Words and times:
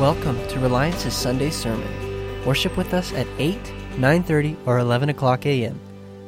Welcome 0.00 0.38
to 0.48 0.58
Reliance's 0.60 1.12
Sunday 1.12 1.50
sermon. 1.50 2.46
Worship 2.46 2.74
with 2.78 2.94
us 2.94 3.12
at 3.12 3.26
8, 3.36 3.62
9:30, 3.98 4.56
or 4.66 4.78
11 4.78 5.10
o'clock 5.10 5.44
a.m. 5.44 5.78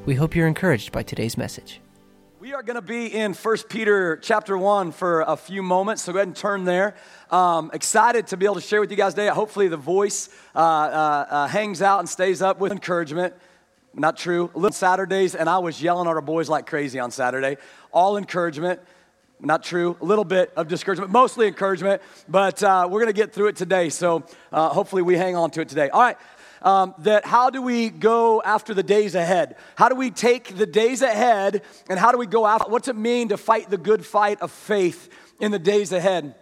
We 0.05 0.15
hope 0.15 0.37
you're 0.37 0.47
encouraged 0.47 0.93
by 0.93 1.03
today's 1.03 1.39
message. 1.39 1.81
We 2.39 2.53
are 2.53 2.63
going 2.63 2.75
to 2.75 2.83
be 2.83 3.07
in 3.07 3.33
1 3.33 3.57
Peter 3.71 4.19
chapter 4.19 4.59
1 4.59 4.93
for 4.93 5.23
a 5.23 5.39
few 5.39 5.63
moments, 5.63 6.03
so 6.03 6.13
go 6.13 6.19
ahead 6.19 6.29
and 6.29 6.37
turn 6.37 6.67
there. 6.67 6.97
Um, 7.31 7.71
excited 7.73 8.27
to 8.27 8.37
be 8.37 8.45
able 8.45 8.57
to 8.57 8.61
share 8.61 8.79
with 8.79 8.91
you 8.91 8.97
guys 8.99 9.15
today. 9.15 9.29
Hopefully, 9.29 9.69
the 9.69 9.79
voice 9.79 10.29
uh, 10.55 10.59
uh, 10.59 11.27
uh, 11.31 11.47
hangs 11.47 11.81
out 11.81 12.01
and 12.01 12.09
stays 12.11 12.43
up 12.43 12.61
with 12.61 12.73
encouragement. 12.73 13.33
Not 13.95 14.19
true. 14.19 14.51
Little 14.53 14.73
Saturdays, 14.73 15.35
and 15.35 15.49
I 15.49 15.61
was 15.61 15.83
yelling 15.83 16.09
at 16.09 16.15
our 16.15 16.21
boys 16.21 16.51
like 16.51 16.67
crazy 16.67 16.99
on 16.99 17.11
Saturday. 17.11 17.57
All 17.91 18.19
encouragement. 18.19 18.81
Not 19.45 19.65
true. 19.65 19.97
A 20.01 20.05
little 20.05 20.25
bit 20.25 20.53
of 20.57 20.69
discouragement, 20.69 21.11
mostly 21.11 21.49
encouragement, 21.49 22.01
but 22.29 22.63
uh, 22.63 22.87
we're 22.89 23.01
going 23.01 23.13
to 23.13 23.21
get 23.21 23.33
through 23.33 23.49
it 23.49 23.57
today. 23.57 23.89
So 23.89 24.23
uh, 24.53 24.69
hopefully 24.69 25.03
we 25.03 25.17
hang 25.17 25.35
on 25.35 25.51
to 25.53 25.61
it 25.61 25.69
today. 25.69 25.89
All 25.89 26.01
right. 26.01 26.17
Um, 26.63 26.95
that 26.99 27.27
how 27.27 27.51
do 27.51 27.61
we 27.61 27.91
go 27.91 28.41
after 28.41 28.73
the 28.73 28.85
days 28.85 29.17
ahead? 29.17 29.57
How 29.75 29.89
do 29.89 29.97
we 29.97 30.13
take 30.13 30.57
the 30.57 30.65
days 30.65 31.03
ahead 31.03 31.63
and 31.91 31.99
how 31.99 32.13
do 32.13 32.19
we 32.19 32.27
go 32.27 32.47
after? 32.47 32.71
What's 32.71 32.87
it 32.87 32.95
mean 32.95 33.31
to 33.31 33.37
fight 33.37 33.69
the 33.69 33.79
good 33.79 34.07
fight 34.07 34.41
of 34.41 34.53
faith 34.53 35.09
in 35.41 35.51
the 35.51 35.59
days 35.59 35.91
ahead? 35.91 36.37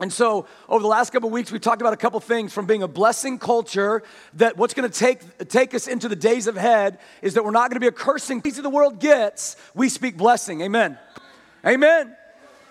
And 0.00 0.10
so, 0.10 0.46
over 0.66 0.80
the 0.80 0.88
last 0.88 1.12
couple 1.12 1.28
weeks, 1.28 1.52
we've 1.52 1.60
talked 1.60 1.82
about 1.82 1.92
a 1.92 1.98
couple 1.98 2.18
things 2.20 2.54
from 2.54 2.64
being 2.64 2.82
a 2.82 2.88
blessing 2.88 3.38
culture 3.38 4.02
that 4.32 4.56
what's 4.56 4.72
gonna 4.72 4.88
take, 4.88 5.46
take 5.48 5.74
us 5.74 5.86
into 5.86 6.08
the 6.08 6.16
days 6.16 6.46
ahead 6.46 6.98
is 7.20 7.34
that 7.34 7.44
we're 7.44 7.50
not 7.50 7.68
gonna 7.68 7.80
be 7.80 7.86
a 7.86 7.92
cursing 7.92 8.38
of 8.38 8.62
the 8.62 8.70
world 8.70 8.98
gets, 8.98 9.56
we 9.74 9.90
speak 9.90 10.16
blessing. 10.16 10.62
Amen. 10.62 10.98
Amen. 11.66 12.16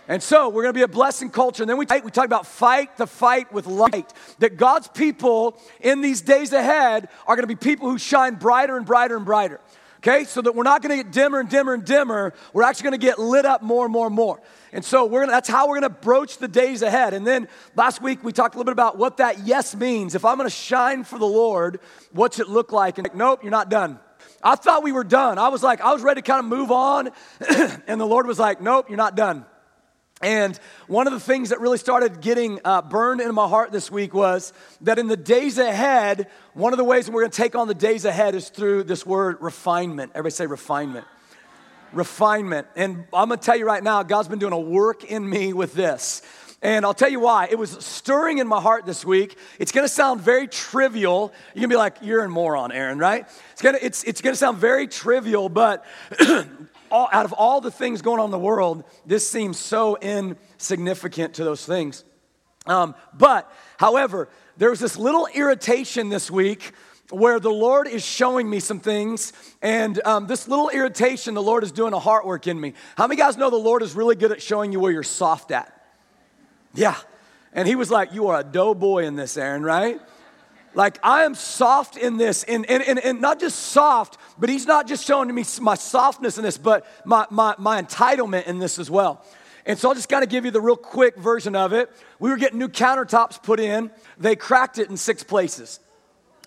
And 0.10 0.24
so 0.24 0.50
we're 0.50 0.64
gonna 0.64 0.74
be 0.74 0.82
a 0.82 0.88
blessing 0.88 1.30
culture. 1.30 1.62
And 1.62 1.70
then 1.70 1.78
we, 1.78 1.86
we 2.04 2.10
talk 2.10 2.26
about 2.26 2.48
fight 2.48 2.98
the 2.98 3.06
fight 3.06 3.54
with 3.54 3.68
light. 3.68 4.12
That 4.40 4.58
God's 4.58 4.88
people 4.88 5.62
in 5.80 6.02
these 6.02 6.22
days 6.22 6.52
ahead 6.52 7.10
are 7.28 7.36
gonna 7.36 7.46
be 7.46 7.56
people 7.56 7.88
who 7.92 8.00
shine 8.00 8.34
brighter 8.34 8.76
and 8.76 8.88
brighter 8.88 9.16
and 9.16 9.24
brighter. 9.24 9.62
Okay, 9.98 10.24
so 10.24 10.42
that 10.42 10.56
we're 10.56 10.64
not 10.64 10.82
gonna 10.82 10.96
get 10.96 11.12
dimmer 11.12 11.40
and 11.40 11.48
dimmer 11.48 11.76
and 11.76 11.86
dimmer, 11.86 12.34
we're 12.54 12.64
actually 12.64 12.86
gonna 12.86 12.98
get 12.98 13.20
lit 13.20 13.46
up 13.46 13.62
more 13.62 13.86
and 13.86 13.94
more 13.94 14.08
and 14.08 14.16
more. 14.16 14.42
And 14.74 14.84
so 14.84 15.06
we're 15.06 15.20
gonna, 15.20 15.32
that's 15.32 15.48
how 15.48 15.68
we're 15.68 15.76
gonna 15.76 15.90
broach 15.92 16.40
the 16.40 16.48
days 16.48 16.82
ahead. 16.82 17.14
And 17.14 17.28
then 17.28 17.48
last 17.76 18.02
week 18.02 18.24
we 18.24 18.32
talked 18.32 18.56
a 18.56 18.58
little 18.58 18.72
bit 18.72 18.74
about 18.74 18.98
what 18.98 19.18
that 19.18 19.46
yes 19.46 19.76
means. 19.76 20.16
If 20.16 20.26
I'm 20.26 20.38
gonna 20.38 20.50
shine 20.50 21.04
for 21.04 21.20
the 21.20 21.28
Lord, 21.28 21.82
what's 22.14 22.40
it 22.40 22.50
look 22.50 22.72
like? 22.72 22.98
And 22.98 23.06
like, 23.06 23.16
nope, 23.16 23.44
you're 23.44 23.52
not 23.52 23.70
done. 23.70 24.00
I 24.42 24.56
thought 24.56 24.82
we 24.82 24.92
were 24.92 25.04
done. 25.04 25.38
I 25.38 25.50
was 25.50 25.62
like, 25.62 25.82
I 25.82 25.94
was 25.94 26.02
ready 26.02 26.22
to 26.22 26.26
kind 26.26 26.40
of 26.40 26.46
move 26.46 26.72
on. 26.72 27.12
and 27.88 28.02
the 28.02 28.08
Lord 28.08 28.26
was 28.26 28.40
like, 28.40 28.60
nope, 28.60 28.90
you're 28.90 28.98
not 28.98 29.16
done. 29.16 29.46
And 30.22 30.58
one 30.88 31.08
of 31.08 31.14
the 31.14 31.20
things 31.20 31.50
that 31.50 31.62
really 31.62 31.78
started 31.78 32.20
getting 32.20 32.60
uh, 32.66 32.82
burned 32.82 33.22
into 33.22 33.32
my 33.32 33.48
heart 33.48 33.72
this 33.72 33.90
week 33.90 34.14
was 34.14 34.52
that 34.82 35.00
in 35.00 35.08
the 35.08 35.16
days 35.16 35.58
ahead, 35.58 36.28
one 36.54 36.74
of 36.74 36.78
the 36.78 36.84
ways 36.84 37.10
we're 37.10 37.22
going 37.22 37.32
to 37.32 37.38
take 37.38 37.56
on 37.56 37.70
the 37.70 37.74
days 37.74 38.04
ahead 38.04 38.36
is 38.36 38.50
through 38.50 38.84
this 38.84 39.06
word 39.06 39.38
refinement. 39.40 40.12
Everybody 40.14 40.32
say 40.32 40.46
refinement. 40.46 41.06
refinement. 41.94 42.68
And 42.76 43.06
I'm 43.14 43.30
going 43.30 43.40
to 43.40 43.46
tell 43.46 43.56
you 43.56 43.66
right 43.66 43.84
now, 43.84 44.04
God's 44.04 44.28
been 44.28 44.40
doing 44.40 44.54
a 44.54 44.60
work 44.60 45.06
in 45.06 45.28
me 45.28 45.54
with 45.54 45.74
this. 45.74 46.22
And 46.62 46.86
I'll 46.86 46.94
tell 46.94 47.10
you 47.10 47.22
why. 47.22 47.48
It 47.50 47.58
was 47.58 47.72
stirring 47.72 48.40
in 48.40 48.48
my 48.48 48.60
heart 48.60 48.86
this 48.86 49.06
week. 49.06 49.38
It's 49.60 49.72
gonna 49.72 49.88
sound 49.88 50.20
very 50.20 50.46
trivial. 50.46 51.32
You're 51.54 51.62
gonna 51.62 51.70
be 51.70 51.78
like, 51.78 51.98
you're 52.02 52.22
a 52.22 52.28
moron, 52.28 52.74
Aaron, 52.74 53.00
right? 53.00 53.26
It's 53.54 53.62
gonna, 53.62 53.80
it's, 53.82 54.04
it's 54.04 54.20
gonna 54.20 54.36
sound 54.36 54.58
very 54.58 54.86
trivial, 54.86 55.48
but 55.48 55.86
all, 56.92 57.10
out 57.12 57.26
of 57.26 57.34
all 57.34 57.62
the 57.62 57.72
things 57.72 58.02
going 58.02 58.20
on 58.20 58.26
in 58.26 58.32
the 58.32 58.40
world, 58.40 58.84
this 59.06 59.30
seems 59.30 59.58
so 59.58 59.98
insignificant 59.98 61.36
to 61.36 61.44
those 61.44 61.66
things. 61.66 62.04
Um, 62.66 62.96
but, 63.14 63.52
however, 63.78 64.30
there 64.58 64.70
was 64.70 64.80
this 64.80 64.98
little 64.98 65.28
irritation 65.34 66.10
this 66.10 66.30
week 66.30 66.74
where 67.10 67.40
the 67.40 67.50
Lord 67.50 67.88
is 67.88 68.06
showing 68.06 68.50
me 68.50 68.60
some 68.60 68.80
things, 68.80 69.34
and 69.62 70.00
um, 70.06 70.28
this 70.28 70.48
little 70.48 70.70
irritation, 70.70 71.34
the 71.34 71.42
Lord 71.42 71.64
is 71.64 71.72
doing 71.72 71.94
a 71.94 72.00
heart 72.00 72.26
work 72.26 72.46
in 72.46 72.60
me. 72.60 72.74
How 72.96 73.08
many 73.08 73.20
guys 73.20 73.38
know 73.38 73.50
the 73.50 73.56
Lord 73.56 73.82
is 73.82 73.96
really 73.96 74.16
good 74.16 74.32
at 74.32 74.42
showing 74.42 74.72
you 74.72 74.80
where 74.80 74.92
you're 74.92 75.02
soft 75.02 75.52
at? 75.52 75.74
Yeah. 76.74 76.96
And 77.54 77.68
he 77.68 77.76
was 77.76 77.90
like, 77.90 78.14
You 78.14 78.28
are 78.28 78.40
a 78.40 78.44
doughboy 78.44 79.06
in 79.06 79.16
this, 79.16 79.38
Aaron, 79.38 79.64
right? 79.64 80.00
Like, 80.74 81.00
I 81.04 81.24
am 81.24 81.36
soft 81.36 81.98
in 81.98 82.18
this, 82.18 82.44
and, 82.44 82.70
and, 82.70 82.84
and, 82.84 83.00
and, 83.00 83.22
not 83.22 83.40
just 83.40 83.58
soft, 83.58 84.18
but 84.38 84.50
he's 84.50 84.68
not 84.68 84.88
just 84.88 85.06
showing 85.06 85.34
me 85.34 85.44
my 85.62 85.76
softness 85.76 86.38
in 86.38 86.44
this, 86.44 86.58
but 86.58 86.86
my, 87.06 87.26
my, 87.30 87.56
my 87.58 87.82
entitlement 87.82 88.46
in 88.46 88.60
this 88.60 88.78
as 88.78 88.90
well. 88.90 89.26
And 89.66 89.78
so 89.78 89.90
I'll 89.90 89.96
just 89.96 90.10
kind 90.10 90.24
of 90.24 90.30
give 90.30 90.46
you 90.46 90.52
the 90.52 90.62
real 90.62 90.76
quick 90.76 91.18
version 91.18 91.56
of 91.56 91.74
it. 91.74 91.92
We 92.20 92.30
were 92.30 92.38
getting 92.38 92.60
new 92.60 92.70
countertops 92.70 93.42
put 93.42 93.60
in, 93.60 93.92
they 94.18 94.36
cracked 94.36 94.78
it 94.78 94.90
in 94.90 94.98
six 94.98 95.24
places. 95.24 95.80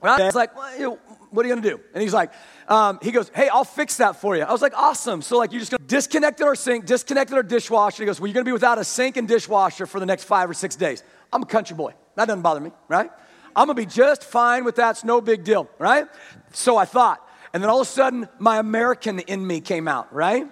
Right? 0.03 0.21
It's 0.21 0.35
like, 0.35 0.57
well, 0.57 0.99
what 1.31 1.47
are 1.47 1.49
you 1.49 1.55
gonna 1.55 1.69
do? 1.69 1.81
And 1.95 2.03
he's 2.03 2.13
like, 2.13 2.33
um, 2.69 2.99
he 3.03 3.13
goes, 3.13 3.31
hey, 3.35 3.49
I'll 3.49 3.65
fix 3.65 3.99
that 3.99 4.17
for 4.17 4.37
you. 4.37 4.43
I 4.43 4.51
was 4.51 4.61
like, 4.61 4.77
awesome. 4.77 5.23
So 5.23 5.39
like, 5.39 5.53
you're 5.53 5.61
just 5.61 5.71
gonna 5.71 5.85
disconnected 5.87 6.45
our 6.45 6.57
sink, 6.57 6.87
disconnected 6.87 7.37
our 7.37 7.43
dishwasher. 7.43 8.03
He 8.03 8.07
goes, 8.07 8.21
well, 8.21 8.27
you're 8.27 8.35
gonna 8.35 8.45
be 8.45 8.53
without 8.53 8.79
a 8.79 8.85
sink 8.85 9.17
and 9.17 9.29
dishwasher 9.29 9.87
for 9.87 10.01
the 10.01 10.07
next 10.07 10.25
five 10.25 10.51
or 10.51 10.55
six 10.55 10.75
days. 10.75 11.05
I'm 11.33 11.43
a 11.43 11.47
country 11.47 11.77
boy. 11.77 11.95
That 12.17 12.27
doesn't 12.27 12.43
bother 12.43 12.61
me, 12.61 12.73
right? 12.89 13.11
I'm 13.55 13.67
gonna 13.67 13.75
be 13.75 13.87
just 13.87 14.25
fine 14.25 14.65
with 14.65 14.77
that. 14.77 14.91
It's 14.91 15.05
no 15.05 15.21
big 15.21 15.45
deal, 15.45 15.69
right? 15.79 16.07
So 16.53 16.77
I 16.77 16.85
thought. 16.85 17.27
And 17.53 17.63
then 17.63 17.71
all 17.71 17.81
of 17.81 17.87
a 17.87 17.91
sudden, 17.91 18.29
my 18.39 18.59
American 18.59 19.19
in 19.21 19.47
me 19.47 19.61
came 19.61 19.87
out, 19.87 20.13
right? 20.15 20.47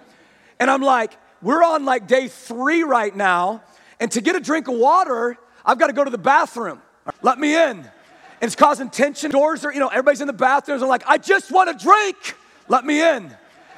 And 0.59 0.69
I'm 0.69 0.81
like, 0.81 1.17
we're 1.41 1.63
on 1.63 1.85
like 1.85 2.07
day 2.07 2.27
three 2.27 2.83
right 2.83 3.15
now. 3.15 3.63
And 3.99 4.11
to 4.11 4.21
get 4.21 4.35
a 4.35 4.39
drink 4.39 4.67
of 4.67 4.75
water, 4.75 5.37
I've 5.65 5.79
got 5.79 5.87
to 5.87 5.93
go 5.93 6.03
to 6.03 6.09
the 6.09 6.17
bathroom. 6.17 6.81
Let 7.21 7.39
me 7.39 7.55
in. 7.55 7.77
And 7.79 8.47
it's 8.47 8.55
causing 8.55 8.89
tension. 8.89 9.31
Doors 9.31 9.65
are, 9.65 9.73
you 9.73 9.79
know, 9.79 9.87
everybody's 9.87 10.21
in 10.21 10.27
the 10.27 10.33
bathrooms. 10.33 10.81
I'm 10.81 10.89
like, 10.89 11.03
I 11.07 11.17
just 11.17 11.51
want 11.51 11.69
a 11.69 11.73
drink. 11.73 12.35
Let 12.67 12.85
me 12.85 13.01
in. 13.01 13.25
And 13.25 13.33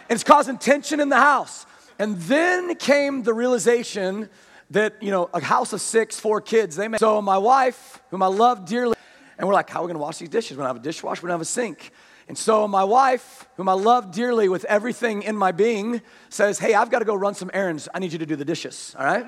it's 0.09 0.23
causing 0.23 0.57
tension 0.57 0.99
in 0.99 1.09
the 1.09 1.19
house. 1.19 1.65
And 1.99 2.17
then 2.21 2.75
came 2.75 3.23
the 3.23 3.33
realization 3.33 4.29
that, 4.71 5.01
you 5.01 5.11
know, 5.11 5.29
a 5.33 5.41
house 5.41 5.73
of 5.73 5.81
six, 5.81 6.19
four 6.19 6.41
kids, 6.41 6.75
they. 6.75 6.89
So 6.97 7.21
my 7.21 7.37
wife, 7.37 8.01
whom 8.09 8.23
I 8.23 8.27
love 8.27 8.65
dearly, 8.65 8.92
and 9.37 9.47
we're 9.47 9.53
like, 9.53 9.69
how 9.69 9.79
are 9.79 9.83
we 9.83 9.87
gonna 9.87 9.99
wash 9.99 10.17
these 10.17 10.29
dishes? 10.29 10.51
We 10.51 10.57
don't 10.57 10.67
have 10.67 10.77
a 10.77 10.79
dishwasher, 10.79 11.21
we 11.21 11.27
don't 11.27 11.35
have 11.35 11.41
a 11.41 11.45
sink. 11.45 11.91
And 12.27 12.37
so 12.37 12.67
my 12.67 12.83
wife, 12.83 13.47
whom 13.57 13.67
I 13.67 13.73
love 13.73 14.11
dearly 14.11 14.47
with 14.47 14.63
everything 14.65 15.23
in 15.23 15.35
my 15.35 15.51
being, 15.51 16.01
says, 16.29 16.57
hey, 16.59 16.73
I've 16.73 16.89
gotta 16.89 17.05
go 17.05 17.15
run 17.15 17.35
some 17.35 17.51
errands. 17.53 17.89
I 17.93 17.99
need 17.99 18.13
you 18.13 18.19
to 18.19 18.25
do 18.25 18.35
the 18.35 18.45
dishes, 18.45 18.95
all 18.97 19.05
right? 19.05 19.25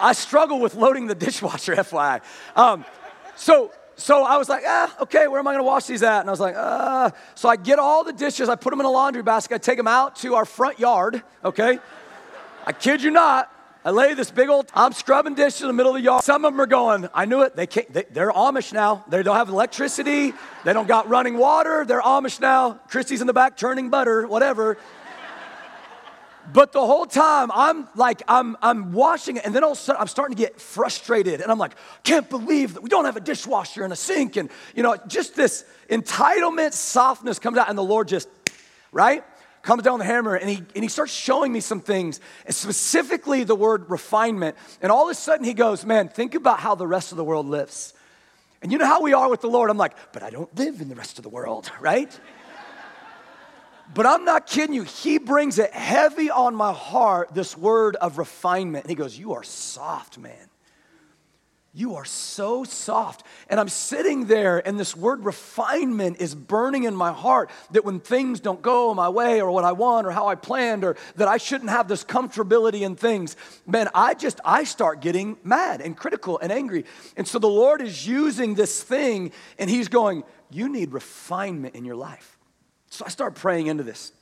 I 0.00 0.12
struggle 0.12 0.60
with 0.60 0.74
loading 0.76 1.08
the 1.08 1.14
dishwasher, 1.16 1.74
FYI. 1.76 2.20
Um, 2.54 2.84
so, 3.34 3.72
so 3.96 4.22
I 4.22 4.36
was 4.36 4.48
like, 4.48 4.62
ah, 4.64 4.94
okay, 5.02 5.26
where 5.26 5.40
am 5.40 5.48
I 5.48 5.54
gonna 5.54 5.64
wash 5.64 5.86
these 5.86 6.04
at? 6.04 6.20
And 6.20 6.28
I 6.28 6.32
was 6.32 6.38
like, 6.40 6.54
ah. 6.56 7.10
So 7.34 7.48
I 7.48 7.56
get 7.56 7.80
all 7.80 8.04
the 8.04 8.12
dishes, 8.12 8.48
I 8.48 8.54
put 8.54 8.70
them 8.70 8.78
in 8.78 8.86
a 8.86 8.90
laundry 8.90 9.24
basket, 9.24 9.56
I 9.56 9.58
take 9.58 9.76
them 9.76 9.88
out 9.88 10.14
to 10.16 10.36
our 10.36 10.44
front 10.44 10.78
yard, 10.78 11.20
okay? 11.44 11.80
I 12.64 12.72
kid 12.72 13.02
you 13.02 13.10
not, 13.10 13.52
I 13.88 13.90
lay 13.90 14.12
this 14.12 14.30
big 14.30 14.50
old, 14.50 14.70
I'm 14.74 14.92
scrubbing 14.92 15.34
dishes 15.34 15.62
in 15.62 15.66
the 15.66 15.72
middle 15.72 15.92
of 15.92 15.96
the 15.96 16.04
yard. 16.04 16.22
Some 16.22 16.44
of 16.44 16.52
them 16.52 16.60
are 16.60 16.66
going, 16.66 17.08
I 17.14 17.24
knew 17.24 17.40
it, 17.40 17.56
they 17.56 17.66
can't, 17.66 17.90
they, 17.90 18.20
are 18.20 18.30
Amish 18.30 18.70
now. 18.70 19.02
They 19.08 19.22
don't 19.22 19.34
have 19.34 19.48
electricity, 19.48 20.34
they 20.62 20.72
don't 20.74 20.86
got 20.86 21.08
running 21.08 21.38
water, 21.38 21.86
they're 21.86 22.02
Amish 22.02 22.38
now. 22.38 22.80
Christy's 22.88 23.22
in 23.22 23.26
the 23.26 23.32
back 23.32 23.56
churning 23.56 23.88
butter, 23.88 24.26
whatever. 24.26 24.76
But 26.52 26.72
the 26.72 26.84
whole 26.84 27.06
time 27.06 27.50
I'm 27.50 27.88
like, 27.94 28.20
I'm, 28.28 28.58
I'm 28.60 28.92
washing 28.92 29.38
it, 29.38 29.46
and 29.46 29.54
then 29.54 29.64
all 29.64 29.72
of 29.72 29.78
a 29.78 29.80
sudden 29.80 30.02
I'm 30.02 30.06
starting 30.06 30.36
to 30.36 30.42
get 30.42 30.60
frustrated. 30.60 31.40
And 31.40 31.50
I'm 31.50 31.58
like, 31.58 31.72
can't 32.02 32.28
believe 32.28 32.74
that 32.74 32.82
we 32.82 32.90
don't 32.90 33.06
have 33.06 33.16
a 33.16 33.20
dishwasher 33.20 33.84
and 33.84 33.92
a 33.94 33.96
sink. 33.96 34.36
And, 34.36 34.50
you 34.74 34.82
know, 34.82 34.98
just 35.06 35.34
this 35.34 35.64
entitlement 35.88 36.74
softness 36.74 37.38
comes 37.38 37.56
out, 37.56 37.70
and 37.70 37.78
the 37.78 37.82
Lord 37.82 38.06
just, 38.06 38.28
right? 38.92 39.24
Comes 39.68 39.82
down 39.82 39.98
the 39.98 40.04
hammer 40.06 40.34
and 40.34 40.48
he, 40.48 40.56
and 40.74 40.82
he 40.82 40.88
starts 40.88 41.12
showing 41.12 41.52
me 41.52 41.60
some 41.60 41.80
things, 41.80 42.20
specifically 42.48 43.44
the 43.44 43.54
word 43.54 43.90
refinement. 43.90 44.56
And 44.80 44.90
all 44.90 45.04
of 45.04 45.10
a 45.10 45.14
sudden 45.14 45.44
he 45.44 45.52
goes, 45.52 45.84
Man, 45.84 46.08
think 46.08 46.34
about 46.34 46.58
how 46.58 46.74
the 46.74 46.86
rest 46.86 47.12
of 47.12 47.18
the 47.18 47.24
world 47.24 47.44
lives. 47.44 47.92
And 48.62 48.72
you 48.72 48.78
know 48.78 48.86
how 48.86 49.02
we 49.02 49.12
are 49.12 49.28
with 49.28 49.42
the 49.42 49.50
Lord. 49.50 49.68
I'm 49.68 49.76
like, 49.76 49.92
But 50.14 50.22
I 50.22 50.30
don't 50.30 50.52
live 50.56 50.80
in 50.80 50.88
the 50.88 50.94
rest 50.94 51.18
of 51.18 51.22
the 51.22 51.28
world, 51.28 51.70
right? 51.80 52.18
but 53.92 54.06
I'm 54.06 54.24
not 54.24 54.46
kidding 54.46 54.74
you. 54.74 54.84
He 54.84 55.18
brings 55.18 55.58
it 55.58 55.70
heavy 55.72 56.30
on 56.30 56.54
my 56.54 56.72
heart, 56.72 57.34
this 57.34 57.54
word 57.54 57.96
of 57.96 58.16
refinement. 58.16 58.84
And 58.84 58.90
he 58.90 58.96
goes, 58.96 59.18
You 59.18 59.34
are 59.34 59.42
soft, 59.42 60.16
man. 60.16 60.48
You 61.74 61.96
are 61.96 62.04
so 62.04 62.64
soft. 62.64 63.24
And 63.48 63.60
I'm 63.60 63.68
sitting 63.68 64.24
there, 64.24 64.66
and 64.66 64.80
this 64.80 64.96
word 64.96 65.24
refinement 65.24 66.16
is 66.18 66.34
burning 66.34 66.84
in 66.84 66.96
my 66.96 67.12
heart 67.12 67.50
that 67.72 67.84
when 67.84 68.00
things 68.00 68.40
don't 68.40 68.62
go 68.62 68.94
my 68.94 69.10
way, 69.10 69.40
or 69.42 69.50
what 69.50 69.64
I 69.64 69.72
want, 69.72 70.06
or 70.06 70.10
how 70.10 70.28
I 70.28 70.34
planned, 70.34 70.82
or 70.82 70.96
that 71.16 71.28
I 71.28 71.36
shouldn't 71.36 71.70
have 71.70 71.86
this 71.86 72.04
comfortability 72.04 72.80
in 72.80 72.96
things, 72.96 73.36
man, 73.66 73.88
I 73.94 74.14
just, 74.14 74.40
I 74.44 74.64
start 74.64 75.02
getting 75.02 75.36
mad 75.44 75.82
and 75.82 75.96
critical 75.96 76.38
and 76.38 76.50
angry. 76.50 76.86
And 77.16 77.28
so 77.28 77.38
the 77.38 77.48
Lord 77.48 77.82
is 77.82 78.06
using 78.06 78.54
this 78.54 78.82
thing, 78.82 79.30
and 79.58 79.68
He's 79.68 79.88
going, 79.88 80.24
You 80.50 80.70
need 80.70 80.92
refinement 80.92 81.74
in 81.74 81.84
your 81.84 81.96
life. 81.96 82.38
So 82.90 83.04
I 83.04 83.08
start 83.10 83.34
praying 83.34 83.66
into 83.66 83.82
this 83.82 84.12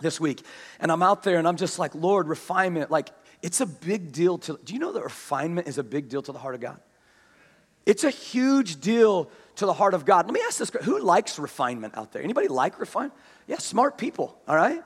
this 0.00 0.18
week, 0.18 0.42
and 0.80 0.90
I'm 0.90 1.02
out 1.02 1.22
there, 1.22 1.38
and 1.38 1.46
I'm 1.46 1.56
just 1.56 1.78
like, 1.78 1.94
Lord, 1.94 2.26
refinement, 2.26 2.90
like, 2.90 3.10
It's 3.42 3.60
a 3.60 3.66
big 3.66 4.12
deal 4.12 4.38
to, 4.38 4.58
do 4.64 4.74
you 4.74 4.78
know 4.78 4.92
that 4.92 5.02
refinement 5.02 5.66
is 5.66 5.78
a 5.78 5.82
big 5.82 6.08
deal 6.08 6.22
to 6.22 6.32
the 6.32 6.38
heart 6.38 6.54
of 6.54 6.60
God? 6.60 6.80
It's 7.86 8.04
a 8.04 8.10
huge 8.10 8.80
deal 8.80 9.30
to 9.56 9.66
the 9.66 9.72
heart 9.72 9.94
of 9.94 10.04
God. 10.04 10.26
Let 10.26 10.34
me 10.34 10.42
ask 10.46 10.58
this 10.58 10.70
who 10.82 11.00
likes 11.00 11.38
refinement 11.38 11.96
out 11.96 12.12
there? 12.12 12.22
Anybody 12.22 12.48
like 12.48 12.78
refinement? 12.78 13.14
Yeah, 13.46 13.58
smart 13.58 13.98
people, 13.98 14.38
all 14.46 14.56
right? 14.56 14.82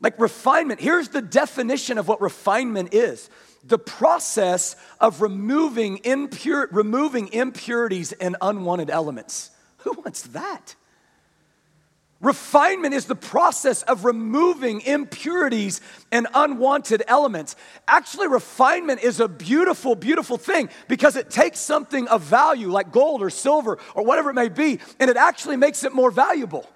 Like 0.00 0.20
refinement, 0.20 0.80
here's 0.80 1.08
the 1.08 1.22
definition 1.22 1.96
of 1.98 2.06
what 2.06 2.20
refinement 2.20 2.92
is 2.92 3.30
the 3.64 3.78
process 3.78 4.76
of 5.00 5.20
removing, 5.22 5.98
impure, 6.04 6.68
removing 6.70 7.32
impurities 7.32 8.12
and 8.12 8.36
unwanted 8.40 8.90
elements. 8.90 9.50
Who 9.78 9.92
wants 9.92 10.22
that? 10.28 10.76
Refinement 12.20 12.94
is 12.94 13.04
the 13.04 13.14
process 13.14 13.82
of 13.82 14.06
removing 14.06 14.80
impurities 14.80 15.82
and 16.10 16.26
unwanted 16.32 17.02
elements. 17.08 17.56
Actually, 17.86 18.28
refinement 18.28 19.02
is 19.02 19.20
a 19.20 19.28
beautiful, 19.28 19.94
beautiful 19.94 20.38
thing 20.38 20.70
because 20.88 21.16
it 21.16 21.28
takes 21.28 21.60
something 21.60 22.08
of 22.08 22.22
value 22.22 22.70
like 22.70 22.90
gold 22.90 23.22
or 23.22 23.28
silver 23.28 23.78
or 23.94 24.02
whatever 24.02 24.30
it 24.30 24.34
may 24.34 24.48
be, 24.48 24.78
and 24.98 25.10
it 25.10 25.18
actually 25.18 25.58
makes 25.58 25.84
it 25.84 25.92
more 25.92 26.10
valuable. 26.10 26.66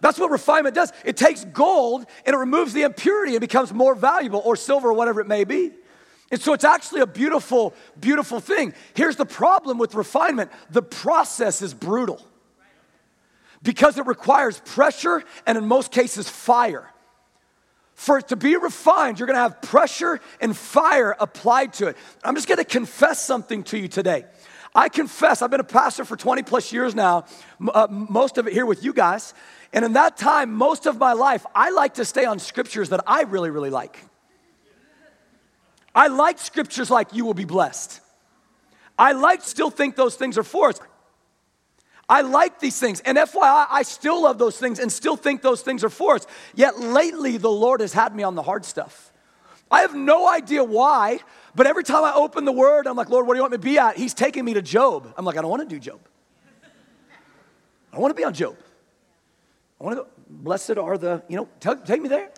That's 0.00 0.18
what 0.18 0.30
refinement 0.30 0.74
does. 0.74 0.92
It 1.04 1.18
takes 1.18 1.44
gold 1.44 2.06
and 2.24 2.34
it 2.34 2.38
removes 2.38 2.72
the 2.72 2.82
impurity 2.82 3.34
and 3.34 3.40
becomes 3.40 3.72
more 3.72 3.94
valuable, 3.94 4.40
or 4.44 4.56
silver, 4.56 4.88
or 4.88 4.94
whatever 4.94 5.20
it 5.20 5.28
may 5.28 5.44
be. 5.44 5.72
And 6.30 6.40
so 6.40 6.54
it's 6.54 6.64
actually 6.64 7.02
a 7.02 7.06
beautiful, 7.06 7.74
beautiful 8.00 8.40
thing. 8.40 8.72
Here's 8.94 9.16
the 9.16 9.26
problem 9.26 9.76
with 9.76 9.94
refinement 9.94 10.50
the 10.70 10.82
process 10.82 11.60
is 11.60 11.74
brutal 11.74 12.22
because 13.64 13.98
it 13.98 14.06
requires 14.06 14.60
pressure 14.60 15.24
and, 15.46 15.58
in 15.58 15.66
most 15.66 15.90
cases, 15.90 16.28
fire. 16.28 16.88
For 17.94 18.18
it 18.18 18.28
to 18.28 18.36
be 18.36 18.56
refined, 18.56 19.18
you're 19.18 19.26
gonna 19.26 19.38
have 19.38 19.62
pressure 19.62 20.20
and 20.40 20.56
fire 20.56 21.16
applied 21.18 21.72
to 21.74 21.88
it. 21.88 21.96
I'm 22.22 22.34
just 22.34 22.46
gonna 22.46 22.64
confess 22.64 23.24
something 23.24 23.64
to 23.64 23.78
you 23.78 23.88
today. 23.88 24.26
I 24.74 24.88
confess, 24.88 25.40
I've 25.40 25.50
been 25.50 25.60
a 25.60 25.64
pastor 25.64 26.04
for 26.04 26.16
20 26.16 26.42
plus 26.42 26.72
years 26.72 26.94
now, 26.94 27.24
uh, 27.72 27.86
most 27.88 28.38
of 28.38 28.46
it 28.46 28.52
here 28.52 28.66
with 28.66 28.84
you 28.84 28.92
guys. 28.92 29.32
And 29.72 29.84
in 29.84 29.94
that 29.94 30.16
time, 30.16 30.52
most 30.52 30.86
of 30.86 30.98
my 30.98 31.12
life, 31.12 31.46
I 31.54 31.70
like 31.70 31.94
to 31.94 32.04
stay 32.04 32.24
on 32.24 32.38
scriptures 32.38 32.90
that 32.90 33.02
I 33.06 33.22
really, 33.22 33.50
really 33.50 33.70
like. 33.70 33.98
I 35.94 36.08
like 36.08 36.38
scriptures 36.38 36.90
like, 36.90 37.12
you 37.12 37.24
will 37.24 37.34
be 37.34 37.44
blessed. 37.44 38.00
I 38.98 39.12
like 39.12 39.42
still 39.42 39.70
think 39.70 39.94
those 39.94 40.16
things 40.16 40.36
are 40.36 40.42
for 40.42 40.70
us. 40.70 40.80
I 42.08 42.20
like 42.20 42.60
these 42.60 42.78
things. 42.78 43.00
And 43.00 43.16
FYI, 43.16 43.66
I 43.70 43.82
still 43.82 44.22
love 44.22 44.38
those 44.38 44.58
things 44.58 44.78
and 44.78 44.92
still 44.92 45.16
think 45.16 45.42
those 45.42 45.62
things 45.62 45.82
are 45.84 45.90
for 45.90 46.16
us. 46.16 46.26
Yet 46.54 46.78
lately, 46.78 47.38
the 47.38 47.50
Lord 47.50 47.80
has 47.80 47.92
had 47.92 48.14
me 48.14 48.22
on 48.22 48.34
the 48.34 48.42
hard 48.42 48.64
stuff. 48.64 49.12
I 49.70 49.80
have 49.80 49.94
no 49.94 50.28
idea 50.28 50.62
why, 50.62 51.20
but 51.54 51.66
every 51.66 51.82
time 51.84 52.04
I 52.04 52.12
open 52.14 52.44
the 52.44 52.52
word, 52.52 52.86
I'm 52.86 52.96
like, 52.96 53.08
Lord, 53.08 53.26
what 53.26 53.34
do 53.34 53.38
you 53.38 53.42
want 53.42 53.52
me 53.52 53.58
to 53.58 53.62
be 53.62 53.78
at? 53.78 53.96
He's 53.96 54.14
taking 54.14 54.44
me 54.44 54.54
to 54.54 54.62
Job. 54.62 55.12
I'm 55.16 55.24
like, 55.24 55.36
I 55.36 55.40
don't 55.40 55.50
want 55.50 55.68
to 55.68 55.74
do 55.74 55.80
Job. 55.80 56.00
I 56.62 57.92
don't 57.92 58.02
want 58.02 58.14
to 58.14 58.20
be 58.20 58.24
on 58.24 58.34
Job. 58.34 58.56
I 59.80 59.84
want 59.84 59.96
to 59.96 60.02
go, 60.02 60.08
blessed 60.28 60.78
are 60.78 60.98
the, 60.98 61.22
you 61.28 61.36
know, 61.36 61.48
take, 61.60 61.84
take 61.84 62.02
me 62.02 62.08
there. 62.08 62.30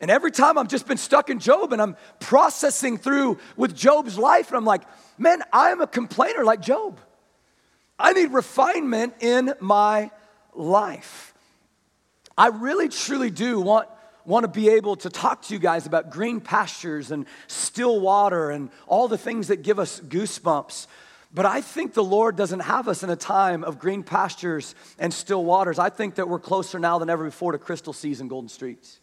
And 0.00 0.10
every 0.10 0.30
time 0.30 0.58
I've 0.58 0.68
just 0.68 0.86
been 0.86 0.98
stuck 0.98 1.30
in 1.30 1.38
Job 1.38 1.72
and 1.72 1.80
I'm 1.80 1.96
processing 2.20 2.98
through 2.98 3.38
with 3.56 3.74
Job's 3.74 4.18
life, 4.18 4.48
and 4.48 4.56
I'm 4.56 4.64
like, 4.64 4.82
man, 5.18 5.42
I 5.52 5.70
am 5.70 5.80
a 5.80 5.86
complainer 5.86 6.44
like 6.44 6.60
Job. 6.60 7.00
I 7.98 8.12
need 8.12 8.32
refinement 8.32 9.14
in 9.20 9.54
my 9.60 10.10
life. 10.54 11.34
I 12.36 12.48
really, 12.48 12.88
truly 12.88 13.30
do 13.30 13.60
want, 13.60 13.88
want 14.24 14.44
to 14.44 14.48
be 14.48 14.68
able 14.70 14.96
to 14.96 15.10
talk 15.10 15.42
to 15.42 15.54
you 15.54 15.60
guys 15.60 15.86
about 15.86 16.10
green 16.10 16.40
pastures 16.40 17.10
and 17.10 17.26
still 17.46 18.00
water 18.00 18.50
and 18.50 18.70
all 18.86 19.08
the 19.08 19.18
things 19.18 19.48
that 19.48 19.62
give 19.62 19.78
us 19.78 20.00
goosebumps. 20.00 20.86
But 21.32 21.46
I 21.46 21.60
think 21.60 21.94
the 21.94 22.04
Lord 22.04 22.36
doesn't 22.36 22.60
have 22.60 22.88
us 22.88 23.02
in 23.02 23.10
a 23.10 23.16
time 23.16 23.64
of 23.64 23.78
green 23.78 24.02
pastures 24.02 24.74
and 24.98 25.12
still 25.12 25.44
waters. 25.44 25.78
I 25.78 25.90
think 25.90 26.16
that 26.16 26.28
we're 26.28 26.38
closer 26.38 26.78
now 26.78 26.98
than 26.98 27.10
ever 27.10 27.24
before 27.24 27.52
to 27.52 27.58
crystal 27.58 27.92
seas 27.92 28.20
and 28.20 28.28
golden 28.30 28.48
streets. 28.48 29.00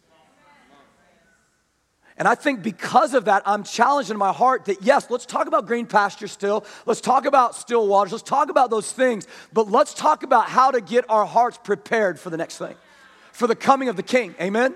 And 2.16 2.28
I 2.28 2.36
think 2.36 2.62
because 2.62 3.12
of 3.14 3.24
that, 3.24 3.42
I'm 3.44 3.64
challenged 3.64 4.10
in 4.10 4.16
my 4.16 4.32
heart 4.32 4.66
that 4.66 4.82
yes, 4.82 5.10
let's 5.10 5.26
talk 5.26 5.48
about 5.48 5.66
green 5.66 5.86
pasture 5.86 6.28
still. 6.28 6.64
Let's 6.86 7.00
talk 7.00 7.26
about 7.26 7.56
still 7.56 7.88
waters. 7.88 8.12
Let's 8.12 8.22
talk 8.22 8.50
about 8.50 8.70
those 8.70 8.92
things. 8.92 9.26
But 9.52 9.68
let's 9.68 9.94
talk 9.94 10.22
about 10.22 10.48
how 10.48 10.70
to 10.70 10.80
get 10.80 11.04
our 11.08 11.26
hearts 11.26 11.58
prepared 11.62 12.20
for 12.20 12.30
the 12.30 12.36
next 12.36 12.58
thing, 12.58 12.76
for 13.32 13.48
the 13.48 13.56
coming 13.56 13.88
of 13.88 13.96
the 13.96 14.02
King. 14.02 14.34
Amen? 14.40 14.74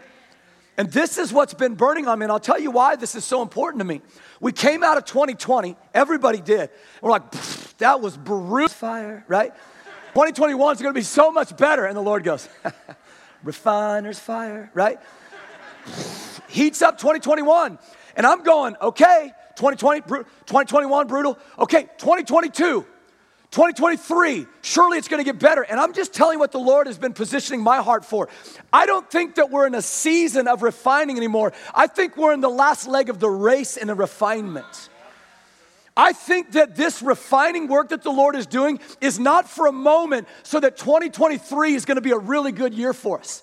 And 0.76 0.90
this 0.92 1.18
is 1.18 1.32
what's 1.32 1.54
been 1.54 1.74
burning 1.74 2.06
on 2.08 2.18
me. 2.18 2.24
And 2.24 2.32
I'll 2.32 2.40
tell 2.40 2.58
you 2.58 2.70
why 2.70 2.96
this 2.96 3.14
is 3.14 3.24
so 3.24 3.42
important 3.42 3.80
to 3.80 3.84
me. 3.84 4.00
We 4.40 4.52
came 4.52 4.82
out 4.82 4.96
of 4.96 5.04
2020, 5.04 5.76
everybody 5.94 6.40
did. 6.40 6.70
We're 7.02 7.10
like, 7.10 7.30
that 7.78 8.00
was 8.00 8.16
brutal 8.16 8.68
fire, 8.68 9.24
right? 9.28 9.52
2021 10.14 10.74
is 10.74 10.82
going 10.82 10.94
to 10.94 10.98
be 10.98 11.04
so 11.04 11.30
much 11.30 11.56
better. 11.56 11.84
And 11.84 11.96
the 11.96 12.00
Lord 12.00 12.24
goes, 12.24 12.48
refiner's 13.44 14.18
fire, 14.18 14.70
right? 14.74 14.98
Heats 16.48 16.82
up 16.82 16.98
2021. 16.98 17.78
And 18.16 18.26
I'm 18.26 18.42
going, 18.42 18.76
okay, 18.82 19.32
2020, 19.56 20.02
2021, 20.02 21.06
brutal. 21.06 21.38
Okay, 21.58 21.82
2022. 21.98 22.84
2023, 23.50 24.46
surely 24.60 24.98
it's 24.98 25.08
gonna 25.08 25.24
get 25.24 25.38
better. 25.38 25.62
And 25.62 25.80
I'm 25.80 25.94
just 25.94 26.12
telling 26.12 26.38
what 26.38 26.52
the 26.52 26.58
Lord 26.58 26.86
has 26.86 26.98
been 26.98 27.14
positioning 27.14 27.62
my 27.62 27.78
heart 27.78 28.04
for. 28.04 28.28
I 28.72 28.84
don't 28.84 29.10
think 29.10 29.36
that 29.36 29.50
we're 29.50 29.66
in 29.66 29.74
a 29.74 29.80
season 29.80 30.46
of 30.48 30.62
refining 30.62 31.16
anymore. 31.16 31.54
I 31.74 31.86
think 31.86 32.18
we're 32.18 32.34
in 32.34 32.42
the 32.42 32.50
last 32.50 32.86
leg 32.86 33.08
of 33.08 33.20
the 33.20 33.30
race 33.30 33.78
in 33.78 33.86
the 33.86 33.94
refinement. 33.94 34.90
I 35.96 36.12
think 36.12 36.52
that 36.52 36.76
this 36.76 37.02
refining 37.02 37.68
work 37.68 37.88
that 37.88 38.02
the 38.02 38.10
Lord 38.10 38.36
is 38.36 38.46
doing 38.46 38.80
is 39.00 39.18
not 39.18 39.48
for 39.48 39.66
a 39.66 39.72
moment 39.72 40.28
so 40.42 40.60
that 40.60 40.76
2023 40.76 41.74
is 41.74 41.86
gonna 41.86 42.02
be 42.02 42.12
a 42.12 42.18
really 42.18 42.52
good 42.52 42.74
year 42.74 42.92
for 42.92 43.18
us. 43.18 43.42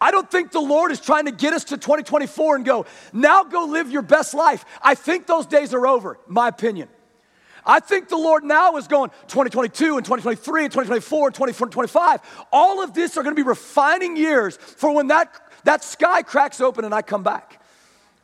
I 0.00 0.10
don't 0.10 0.30
think 0.30 0.52
the 0.52 0.60
Lord 0.60 0.92
is 0.92 1.00
trying 1.00 1.24
to 1.24 1.32
get 1.32 1.54
us 1.54 1.64
to 1.64 1.76
2024 1.76 2.56
and 2.56 2.64
go, 2.64 2.86
now 3.12 3.42
go 3.42 3.64
live 3.64 3.90
your 3.90 4.02
best 4.02 4.32
life. 4.32 4.64
I 4.80 4.94
think 4.94 5.26
those 5.26 5.46
days 5.46 5.74
are 5.74 5.86
over, 5.86 6.18
my 6.28 6.48
opinion. 6.48 6.88
I 7.66 7.80
think 7.80 8.08
the 8.08 8.16
Lord 8.16 8.44
now 8.44 8.76
is 8.76 8.86
going 8.86 9.10
2022 9.26 9.96
and 9.96 10.04
2023 10.04 10.64
and 10.64 10.72
2024 10.72 11.26
and 11.26 11.34
2025. 11.34 12.46
All 12.52 12.82
of 12.82 12.94
this 12.94 13.16
are 13.16 13.22
going 13.22 13.34
to 13.34 13.42
be 13.42 13.46
refining 13.46 14.16
years 14.16 14.56
for 14.56 14.94
when 14.94 15.08
that, 15.08 15.30
that 15.64 15.82
sky 15.82 16.22
cracks 16.22 16.60
open 16.60 16.84
and 16.84 16.94
I 16.94 17.02
come 17.02 17.22
back. 17.22 17.60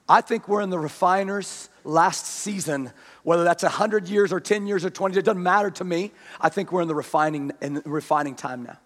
I 0.08 0.20
think 0.20 0.48
we're 0.48 0.60
in 0.60 0.70
the 0.70 0.78
refiner's 0.78 1.68
last 1.82 2.26
season, 2.26 2.92
whether 3.22 3.42
that's 3.42 3.62
100 3.62 4.08
years 4.08 4.32
or 4.32 4.40
10 4.40 4.66
years 4.66 4.84
or 4.84 4.90
20, 4.90 5.18
it 5.18 5.25
doesn't 5.25 5.42
matter 5.42 5.70
to 5.72 5.84
me. 5.84 6.12
I 6.40 6.48
think 6.50 6.72
we're 6.72 6.82
in 6.82 6.88
the 6.88 6.94
refining, 6.94 7.52
in 7.60 7.75
the 7.75 7.82
refining 7.84 8.37
time 8.37 8.62
now 8.62 8.78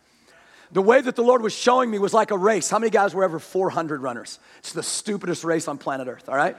the 0.70 0.82
way 0.82 1.00
that 1.00 1.16
the 1.16 1.22
Lord 1.22 1.42
was 1.42 1.54
showing 1.54 1.90
me 1.90 1.98
was 1.98 2.12
like 2.12 2.30
a 2.30 2.38
race. 2.38 2.68
How 2.68 2.78
many 2.78 2.90
guys 2.90 3.14
were 3.14 3.24
ever 3.24 3.38
400 3.38 4.02
runners? 4.02 4.38
It's 4.58 4.72
the 4.72 4.82
stupidest 4.82 5.44
race 5.44 5.68
on 5.68 5.78
planet 5.78 6.08
Earth, 6.08 6.28
all 6.28 6.36
right? 6.36 6.56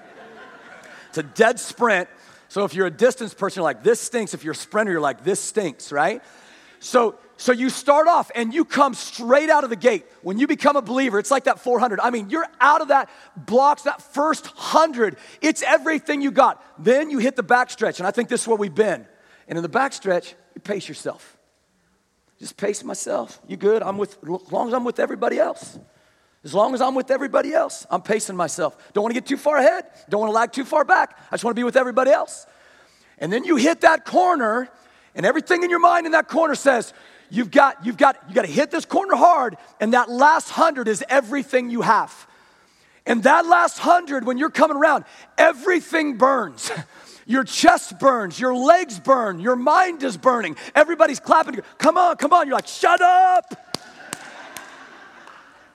It's 1.09 1.17
a 1.17 1.23
dead 1.23 1.59
sprint. 1.59 2.09
So 2.49 2.65
if 2.65 2.73
you're 2.73 2.87
a 2.87 2.91
distance 2.91 3.33
person, 3.33 3.59
you're 3.59 3.65
like, 3.65 3.83
this 3.83 3.99
stinks. 3.99 4.33
If 4.33 4.43
you're 4.43 4.53
a 4.53 4.55
sprinter, 4.55 4.91
you're 4.91 5.01
like, 5.01 5.23
this 5.23 5.39
stinks, 5.39 5.91
right? 5.91 6.23
So, 6.79 7.15
so 7.37 7.51
you 7.51 7.69
start 7.69 8.07
off 8.07 8.31
and 8.33 8.53
you 8.53 8.65
come 8.65 8.93
straight 8.93 9.49
out 9.49 9.63
of 9.63 9.69
the 9.69 9.75
gate. 9.75 10.05
When 10.23 10.39
you 10.39 10.47
become 10.47 10.75
a 10.75 10.81
believer, 10.81 11.19
it's 11.19 11.31
like 11.31 11.43
that 11.45 11.59
400. 11.59 11.99
I 11.99 12.09
mean, 12.09 12.29
you're 12.29 12.47
out 12.59 12.81
of 12.81 12.87
that 12.87 13.09
blocks, 13.35 13.83
that 13.83 14.01
first 14.01 14.45
100. 14.45 15.17
It's 15.41 15.61
everything 15.61 16.21
you 16.21 16.31
got. 16.31 16.63
Then 16.83 17.11
you 17.11 17.19
hit 17.19 17.35
the 17.35 17.43
backstretch, 17.43 17.99
and 17.99 18.07
I 18.07 18.11
think 18.11 18.29
this 18.29 18.41
is 18.41 18.47
where 18.47 18.57
we've 18.57 18.73
been. 18.73 19.05
And 19.47 19.57
in 19.57 19.63
the 19.63 19.69
backstretch, 19.69 20.33
you 20.55 20.61
pace 20.61 20.87
yourself. 20.87 21.38
Just 22.39 22.55
pace 22.55 22.83
myself. 22.83 23.39
You 23.47 23.57
good? 23.57 23.83
I'm 23.83 23.97
with, 23.97 24.17
as 24.23 24.51
long 24.51 24.69
as 24.69 24.73
I'm 24.73 24.85
with 24.85 24.99
everybody 24.99 25.39
else. 25.39 25.77
As 26.43 26.53
long 26.53 26.73
as 26.73 26.81
I'm 26.81 26.95
with 26.95 27.11
everybody 27.11 27.53
else, 27.53 27.85
I'm 27.91 28.01
pacing 28.01 28.35
myself. 28.37 28.77
Don't 28.93 29.03
want 29.03 29.13
to 29.13 29.19
get 29.19 29.27
too 29.27 29.35
far 29.35 29.57
ahead. 29.57 29.83
Don't 30.07 30.21
want 30.21 30.29
to 30.29 30.35
lag 30.35 30.53
too 30.53 30.63
far 30.63 30.85
back. 30.85 31.19
I 31.29 31.35
just 31.35 31.43
want 31.43 31.53
to 31.53 31.59
be 31.59 31.65
with 31.65 31.75
everybody 31.75 32.11
else. 32.11 32.45
And 33.17 33.31
then 33.31 33.43
you 33.43 33.57
hit 33.57 33.81
that 33.81 34.05
corner, 34.05 34.69
and 35.15 35.25
everything 35.25 35.63
in 35.63 35.69
your 35.69 35.79
mind 35.79 36.05
in 36.05 36.13
that 36.13 36.29
corner 36.29 36.55
says, 36.55 36.93
you've 37.29 37.51
got, 37.51 37.85
you've 37.85 37.97
got, 37.97 38.17
you 38.29 38.35
got 38.35 38.45
to 38.45 38.51
hit 38.51 38.71
this 38.71 38.85
corner 38.85 39.17
hard, 39.17 39.57
and 39.81 39.93
that 39.93 40.09
last 40.09 40.49
hundred 40.49 40.87
is 40.87 41.03
everything 41.09 41.69
you 41.69 41.81
have. 41.81 42.25
And 43.05 43.23
that 43.23 43.45
last 43.45 43.79
hundred, 43.79 44.25
when 44.25 44.37
you're 44.37 44.49
coming 44.49 44.77
around, 44.77 45.03
everything 45.37 46.17
burns. 46.17 46.71
Your 47.29 47.43
chest 47.43 47.99
burns, 47.99 48.39
your 48.39 48.55
legs 48.55 48.99
burn, 48.99 49.39
your 49.39 49.55
mind 49.55 50.01
is 50.01 50.17
burning. 50.17 50.55
Everybody's 50.73 51.19
clapping. 51.19 51.59
Come 51.77 51.95
on, 51.95 52.15
come 52.15 52.33
on. 52.33 52.47
You're 52.47 52.55
like, 52.55 52.65
shut 52.65 53.01
up. 53.01 53.53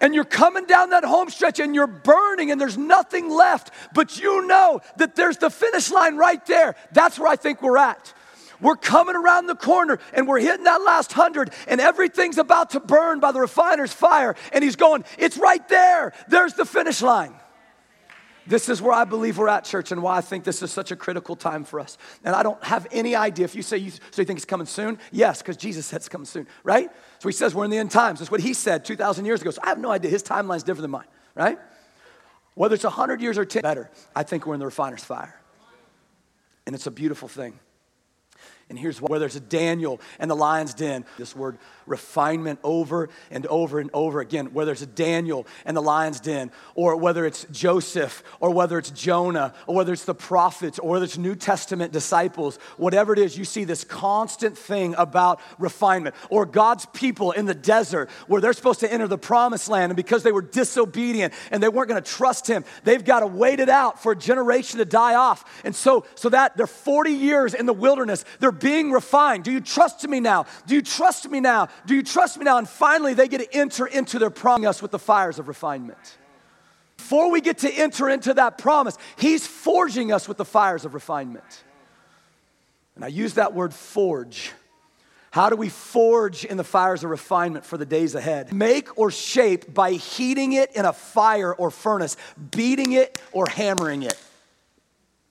and 0.01 0.17
you're 0.17 0.25
coming 0.25 0.67
down 0.67 0.91
that 0.91 1.05
home 1.05 1.31
stretch 1.31 1.61
and 1.61 1.73
you're 1.73 1.87
burning 1.87 2.51
and 2.51 2.61
there's 2.61 2.77
nothing 2.77 3.31
left, 3.31 3.71
but 3.95 4.19
you 4.19 4.45
know 4.49 4.81
that 4.97 5.15
there's 5.15 5.37
the 5.37 5.49
finish 5.49 5.93
line 5.93 6.17
right 6.17 6.45
there. 6.47 6.75
That's 6.91 7.21
where 7.21 7.29
I 7.29 7.37
think 7.37 7.63
we're 7.63 7.79
at. 7.79 8.13
We're 8.61 8.75
coming 8.75 9.15
around 9.15 9.47
the 9.47 9.55
corner 9.55 10.01
and 10.13 10.27
we're 10.27 10.41
hitting 10.41 10.65
that 10.65 10.83
last 10.83 11.13
hundred, 11.13 11.53
and 11.69 11.81
everything's 11.81 12.39
about 12.39 12.71
to 12.71 12.81
burn 12.81 13.21
by 13.21 13.31
the 13.31 13.39
refiner's 13.39 13.93
fire. 13.93 14.35
And 14.53 14.65
he's 14.65 14.75
going, 14.75 15.05
It's 15.19 15.37
right 15.37 15.67
there. 15.69 16.15
There's 16.27 16.55
the 16.55 16.65
finish 16.65 17.01
line. 17.01 17.37
This 18.47 18.69
is 18.69 18.83
where 18.83 18.93
I 18.93 19.05
believe 19.05 19.39
we're 19.39 19.49
at, 19.49 19.65
church, 19.65 19.91
and 19.91 20.03
why 20.03 20.19
I 20.19 20.21
think 20.21 20.45
this 20.45 20.63
is 20.63 20.71
such 20.71 20.91
a 20.91 20.97
critical 20.97 21.35
time 21.35 21.65
for 21.65 21.81
us. 21.81 21.97
And 22.25 22.37
I 22.37 22.43
don't 22.43 22.63
have 22.63 22.87
any 22.93 23.15
idea. 23.15 23.45
If 23.45 23.55
you 23.55 23.63
say, 23.63 23.79
you, 23.79 23.91
so 23.91 24.01
you 24.19 24.25
think 24.25 24.39
it's 24.39 24.45
coming 24.45 24.67
soon? 24.67 24.99
Yes, 25.13 25.41
because 25.41 25.57
Jesus 25.57 25.87
said 25.87 25.97
it's 25.97 26.09
coming 26.09 26.27
soon, 26.27 26.47
right? 26.63 26.91
So 27.21 27.29
he 27.29 27.33
says 27.33 27.55
we're 27.55 27.65
in 27.65 27.71
the 27.71 27.79
end 27.79 27.91
times. 27.91 28.19
That's 28.19 28.31
what 28.31 28.41
he 28.41 28.53
said 28.53 28.85
2,000 28.85 29.25
years 29.25 29.41
ago. 29.41 29.51
So 29.51 29.61
I 29.65 29.69
have 29.69 29.79
no 29.79 29.91
idea. 29.91 30.11
His 30.11 30.23
timeline's 30.23 30.63
different 30.63 30.83
than 30.83 30.91
mine, 30.91 31.07
right? 31.35 31.59
Whether 32.55 32.75
it's 32.75 32.85
100 32.85 33.21
years 33.21 33.39
or 33.39 33.45
10, 33.45 33.63
better. 33.63 33.91
I 34.15 34.23
think 34.23 34.47
we're 34.47 34.55
in 34.55 34.61
the 34.61 34.67
refiner's 34.67 35.05
fire. 35.05 35.41
And 36.67 36.75
it's 36.75 36.87
a 36.87 36.91
beautiful 36.91 37.29
thing. 37.29 37.59
And 38.71 38.79
here's 38.79 39.01
where 39.01 39.19
there's 39.19 39.37
a 39.37 39.41
Daniel 39.41 40.01
and 40.19 40.31
the 40.31 40.37
lion's 40.37 40.75
den. 40.75 41.05
This 41.19 41.37
word 41.37 41.59
refinement 41.87 42.59
over 42.63 43.09
and 43.31 43.47
over 43.47 43.79
and 43.79 43.91
over 43.93 44.21
again. 44.21 44.53
Whether 44.53 44.73
it's 44.73 44.87
Daniel 44.87 45.47
and 45.65 45.77
the 45.77 45.83
lion's 45.83 46.21
den, 46.21 46.51
or 46.75 46.97
whether 46.97 47.27
it's 47.27 47.47
Joseph, 47.51 48.23
or 48.41 48.51
whether 48.51 48.79
it's 48.79 48.91
Jonah, 48.91 49.55
or 49.67 49.75
whether 49.75 49.93
it's 49.93 50.05
the 50.05 50.15
prophets, 50.15 50.79
or 50.79 50.91
whether 50.91 51.05
it's 51.05 51.19
New 51.19 51.35
Testament 51.35 51.93
disciples, 51.93 52.57
whatever 52.77 53.13
it 53.13 53.19
is, 53.19 53.37
you 53.37 53.45
see 53.45 53.65
this 53.65 53.85
constant 53.85 54.57
thing 54.57 54.95
about 54.97 55.41
refinement. 55.59 56.15
Or 56.31 56.47
God's 56.47 56.87
people 56.87 57.33
in 57.33 57.47
the 57.47 57.55
desert 57.55 58.11
where 58.27 58.41
they're 58.41 58.53
supposed 58.53 58.81
to 58.81 58.93
enter 58.93 59.09
the 59.09 59.19
promised 59.19 59.69
land, 59.69 59.91
and 59.91 59.97
because 59.97 60.23
they 60.23 60.33
were 60.33 60.43
disobedient 60.43 61.33
and 61.51 61.63
they 61.63 61.69
weren't 61.69 61.89
going 61.89 62.03
to 62.03 62.11
trust 62.11 62.47
Him, 62.47 62.65
they've 62.85 63.05
got 63.05 63.21
to 63.21 63.27
wait 63.27 63.61
it 63.61 63.69
out 63.69 64.03
for 64.03 64.13
a 64.13 64.17
generation 64.17 64.79
to 64.79 64.85
die 64.85 65.15
off. 65.15 65.63
And 65.65 65.75
so, 65.75 66.05
so 66.15 66.29
that 66.31 66.57
they're 66.57 66.67
40 66.67 67.11
years 67.11 67.55
in 67.55 67.67
the 67.67 67.73
wilderness, 67.73 68.25
they're 68.41 68.53
being 68.53 68.91
refined. 68.91 69.45
Do 69.45 69.53
you 69.53 69.61
trust 69.61 70.07
me 70.07 70.21
now? 70.21 70.47
Do 70.67 70.75
you 70.75 70.83
trust 70.83 71.29
me 71.31 71.41
now? 71.41 71.69
Do 71.87 71.95
you 71.95 72.03
trust 72.03 72.39
me 72.39 72.45
now? 72.45 72.59
And 72.59 72.69
finally, 72.69 73.15
they 73.15 73.29
get 73.29 73.39
to 73.39 73.57
enter 73.57 73.87
into 73.87 74.19
their 74.19 74.31
promise 74.31 74.81
with 74.81 74.91
the 74.91 74.99
fires 74.99 75.39
of 75.39 75.49
refinement. 75.49 76.19
Before 76.97 77.31
we 77.31 77.41
get 77.41 77.59
to 77.59 77.71
enter 77.71 78.09
into 78.09 78.35
that 78.35 78.59
promise, 78.59 78.97
He's 79.17 79.47
forging 79.47 80.13
us 80.13 80.27
with 80.29 80.37
the 80.37 80.45
fires 80.45 80.85
of 80.85 80.95
refinement. 80.95 81.65
And 82.95 83.05
I 83.05 83.09
use 83.09 83.35
that 83.35 83.55
word 83.55 83.75
forge. 83.75 84.53
How 85.31 85.51
do 85.51 85.57
we 85.57 85.69
forge 85.69 86.45
in 86.45 86.57
the 86.57 86.65
fires 86.65 87.03
of 87.03 87.11
refinement 87.11 87.65
for 87.65 87.77
the 87.77 87.85
days 87.85 88.15
ahead? 88.15 88.53
Make 88.53 88.97
or 88.97 89.11
shape 89.11 89.75
by 89.75 89.93
heating 89.93 90.53
it 90.53 90.71
in 90.77 90.85
a 90.85 90.93
fire 90.93 91.53
or 91.53 91.73
furnace, 91.73 92.17
beating 92.53 92.93
it 92.93 93.21
or 93.33 93.47
hammering 93.49 94.05
it. 94.05 94.17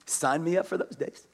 Sign 0.06 0.44
me 0.44 0.58
up 0.58 0.68
for 0.68 0.78
those 0.78 0.96
days. 0.98 1.26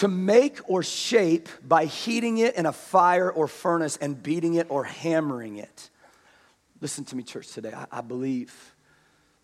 To 0.00 0.08
make 0.08 0.60
or 0.66 0.82
shape 0.82 1.46
by 1.62 1.84
heating 1.84 2.38
it 2.38 2.54
in 2.54 2.64
a 2.64 2.72
fire 2.72 3.30
or 3.30 3.46
furnace 3.46 3.98
and 3.98 4.22
beating 4.22 4.54
it 4.54 4.66
or 4.70 4.82
hammering 4.82 5.58
it. 5.58 5.90
Listen 6.80 7.04
to 7.04 7.16
me, 7.16 7.22
church, 7.22 7.48
today. 7.48 7.74
I, 7.74 7.98
I, 7.98 8.00
believe 8.00 8.74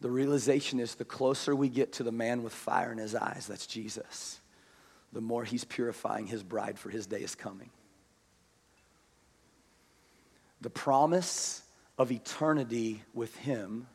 the 0.01 0.09
realization 0.09 0.81
is 0.81 0.95
the 0.95 1.05
closer 1.05 1.55
we 1.55 1.69
get 1.69 1.93
to 1.95 2.05
the 2.05 2.11
man 2.11 2.43
with 2.43 2.55
fire 2.55 2.91
in 2.91 2.97
his 2.97 3.15
eyes, 3.15 3.47
that's 3.47 3.67
Jesus, 3.67 4.41
the 5.13 5.21
more 5.21 5.45
he's 5.45 5.65
purifying 5.65 6.27
his 6.27 6.43
bride 6.43 6.79
for 6.79 6.89
his 6.89 7.07
day 7.07 7.21
is 7.21 7.35
coming. 7.35 7.69
The 10.63 10.71
promise 10.71 11.61
of 11.99 12.11
eternity 12.11 13.03
with 13.13 13.37
him 13.37 13.89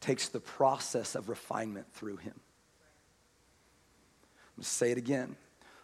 takes 0.00 0.28
the 0.28 0.38
process 0.38 1.16
of 1.16 1.28
refinement 1.28 1.92
through 1.94 2.18
him. 2.18 2.34
I'm 2.36 4.54
going 4.54 4.62
to 4.62 4.68
say 4.68 4.92
it 4.92 4.98
again 4.98 5.34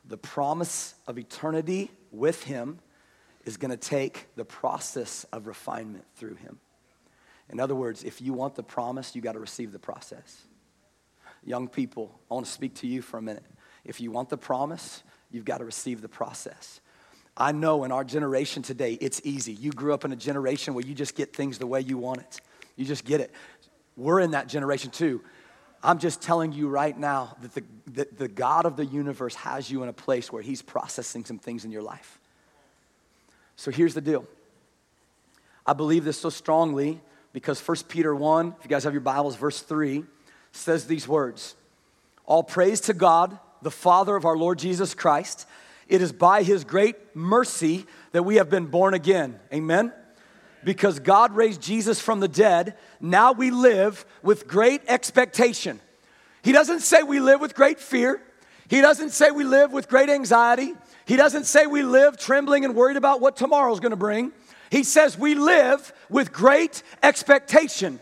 the 0.09 0.17
promise 0.17 0.95
of 1.07 1.19
eternity 1.19 1.91
with 2.11 2.45
Him 2.45 2.79
is 3.45 3.57
going 3.57 3.71
to 3.71 3.77
take 3.77 4.27
the 4.37 4.45
process 4.45 5.25
of 5.33 5.47
refinement 5.47 6.05
through 6.17 6.35
Him. 6.37 6.59
In 7.49 7.61
other 7.61 7.75
words, 7.75 8.03
if 8.03 8.21
you 8.21 8.33
want 8.33 8.57
the 8.57 8.63
promise, 8.63 9.15
you 9.15 9.23
got 9.23 9.33
to 9.33 9.39
receive 9.39 9.73
the 9.73 9.79
process. 9.79 10.43
Young 11.45 11.69
people, 11.69 12.19
I 12.31 12.35
want 12.35 12.47
to 12.47 12.53
speak 12.53 12.75
to 12.77 12.87
you 12.87 13.03
for 13.03 13.19
a 13.19 13.23
minute. 13.23 13.45
If 13.85 14.01
you 14.01 14.11
want 14.11 14.31
the 14.31 14.37
promise, 14.37 15.05
you've 15.31 15.45
got 15.45 15.59
to 15.59 15.65
receive 15.65 16.03
the 16.03 16.09
process. 16.09 16.81
I 17.37 17.53
know 17.53 17.85
in 17.85 17.93
our 17.93 18.03
generation 18.03 18.63
today, 18.63 18.95
it's 19.01 19.21
easy. 19.23 19.53
You 19.53 19.71
grew 19.71 19.93
up 19.93 20.05
in 20.05 20.13
a 20.13 20.17
generation 20.17 20.75
where 20.75 20.85
you 20.85 20.95
just 20.95 21.15
get 21.15 21.37
things 21.37 21.59
the 21.59 21.67
way 21.67 21.81
you 21.81 21.99
want 21.99 22.21
it. 22.21 22.41
You 22.75 22.85
just 22.85 23.05
get 23.05 23.21
it. 23.21 23.31
We're 23.97 24.21
in 24.21 24.33
that 24.33 24.49
generation 24.49 24.91
too. 24.91 25.23
I'm 25.87 26.01
just 26.01 26.21
telling 26.21 26.53
you 26.53 26.69
right 26.69 26.99
now 26.99 27.37
that 27.43 27.55
the, 27.55 27.63
that 27.93 28.19
the 28.19 28.27
God 28.27 28.67
of 28.67 28.77
the 28.77 28.85
universe 28.85 29.37
has 29.37 29.71
you 29.71 29.85
in 29.85 29.89
a 29.89 29.93
place 29.93 30.33
where 30.33 30.43
He's 30.43 30.61
processing 30.61 31.25
some 31.25 31.39
things 31.39 31.65
in 31.65 31.71
your 31.71 31.83
life. 31.83 32.19
So 33.55 33.71
here's 33.71 33.95
the 33.95 34.01
deal. 34.01 34.27
I 35.65 35.75
believe 35.75 36.05
this 36.05 36.21
so 36.21 36.29
strongly 36.29 37.01
because 37.33 37.61
1 37.61 37.77
Peter 37.89 38.15
1, 38.15 38.57
if 38.59 38.65
you 38.65 38.69
guys 38.69 38.83
have 38.83 38.95
your 38.95 39.01
Bibles, 39.01 39.37
verse 39.37 39.63
3, 39.63 40.03
says 40.51 40.89
these 40.89 41.07
words 41.07 41.55
All 42.25 42.43
praise 42.43 42.81
to 42.83 42.93
God, 42.93 43.39
the 43.63 43.71
Father 43.71 44.17
of 44.17 44.25
our 44.25 44.37
Lord 44.37 44.59
Jesus 44.59 44.93
Christ. 44.93 45.47
It 45.87 46.03
is 46.03 46.11
by 46.11 46.43
His 46.43 46.65
great 46.65 46.97
mercy 47.15 47.87
that 48.11 48.25
we 48.25 48.37
have 48.37 48.51
been 48.51 48.67
born 48.67 48.93
again. 48.93 49.39
Amen 49.55 49.93
because 50.67 50.99
God 50.99 51.37
raised 51.37 51.63
Jesus 51.63 52.01
from 52.01 52.19
the 52.19 52.27
dead, 52.27 52.75
now 53.01 53.31
we 53.31 53.53
live 53.53 54.05
with 54.25 54.49
great 54.49 54.83
expectation. 54.89 55.79
He 56.43 56.51
doesn't 56.51 56.81
say 56.81 57.05
we 57.05 57.21
live 57.21 57.41
with 57.41 57.55
great 57.55 57.79
fear. 57.79 58.21
He 58.67 58.81
doesn't 58.81 59.11
say 59.11 59.31
we 59.31 59.45
live 59.45 59.73
with 59.73 59.89
great 59.89 60.11
anxiety. 60.11 60.75
He 61.05 61.15
doesn't 61.15 61.45
say 61.45 61.67
we 61.67 61.85
live 61.85 62.19
trembling 62.19 62.65
and 62.65 62.75
worried 62.75 62.97
about 62.97 63.21
what 63.21 63.37
tomorrow's 63.37 63.79
gonna 63.79 63.95
bring. 63.95 64.33
He 64.69 64.83
says 64.83 65.17
we 65.17 65.37
live 65.37 65.93
with 66.11 66.33
great 66.33 66.83
expectation. 67.01 68.01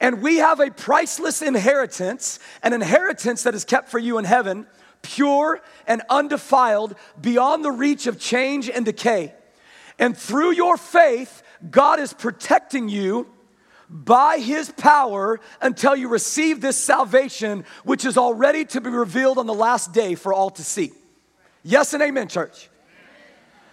And 0.00 0.20
we 0.20 0.36
have 0.36 0.60
a 0.60 0.70
priceless 0.70 1.40
inheritance, 1.40 2.40
an 2.62 2.74
inheritance 2.74 3.42
that 3.44 3.54
is 3.54 3.64
kept 3.64 3.88
for 3.88 3.98
you 3.98 4.18
in 4.18 4.26
heaven, 4.26 4.66
pure 5.00 5.62
and 5.86 6.02
undefiled, 6.10 6.94
beyond 7.18 7.64
the 7.64 7.72
reach 7.72 8.06
of 8.06 8.20
change 8.20 8.68
and 8.68 8.84
decay. 8.84 9.32
And 9.98 10.16
through 10.16 10.52
your 10.52 10.76
faith, 10.76 11.42
God 11.70 12.00
is 12.00 12.12
protecting 12.12 12.88
you 12.88 13.28
by 13.88 14.38
his 14.38 14.70
power 14.72 15.40
until 15.60 15.94
you 15.94 16.08
receive 16.08 16.60
this 16.60 16.76
salvation, 16.76 17.64
which 17.84 18.04
is 18.04 18.18
already 18.18 18.64
to 18.66 18.80
be 18.80 18.90
revealed 18.90 19.38
on 19.38 19.46
the 19.46 19.54
last 19.54 19.92
day 19.92 20.14
for 20.14 20.32
all 20.32 20.50
to 20.50 20.64
see. 20.64 20.92
Yes 21.62 21.94
and 21.94 22.02
amen, 22.02 22.28
church. 22.28 22.68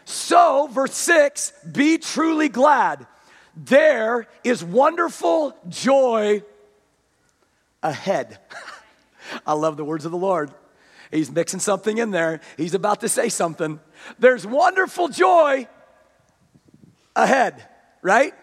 So, 0.05 0.67
verse 0.71 0.93
6 0.95 1.53
be 1.71 1.97
truly 1.97 2.49
glad. 2.49 3.07
There 3.55 4.27
is 4.43 4.63
wonderful 4.63 5.57
joy 5.67 6.43
ahead. 7.83 8.39
I 9.45 9.53
love 9.53 9.77
the 9.77 9.85
words 9.85 10.05
of 10.05 10.11
the 10.11 10.17
Lord. 10.17 10.51
He's 11.11 11.29
mixing 11.29 11.59
something 11.59 11.97
in 11.97 12.11
there. 12.11 12.39
He's 12.55 12.73
about 12.73 13.01
to 13.01 13.09
say 13.09 13.27
something. 13.27 13.79
There's 14.19 14.47
wonderful 14.47 15.09
joy 15.09 15.67
ahead 17.15 17.67
right? 18.01 18.33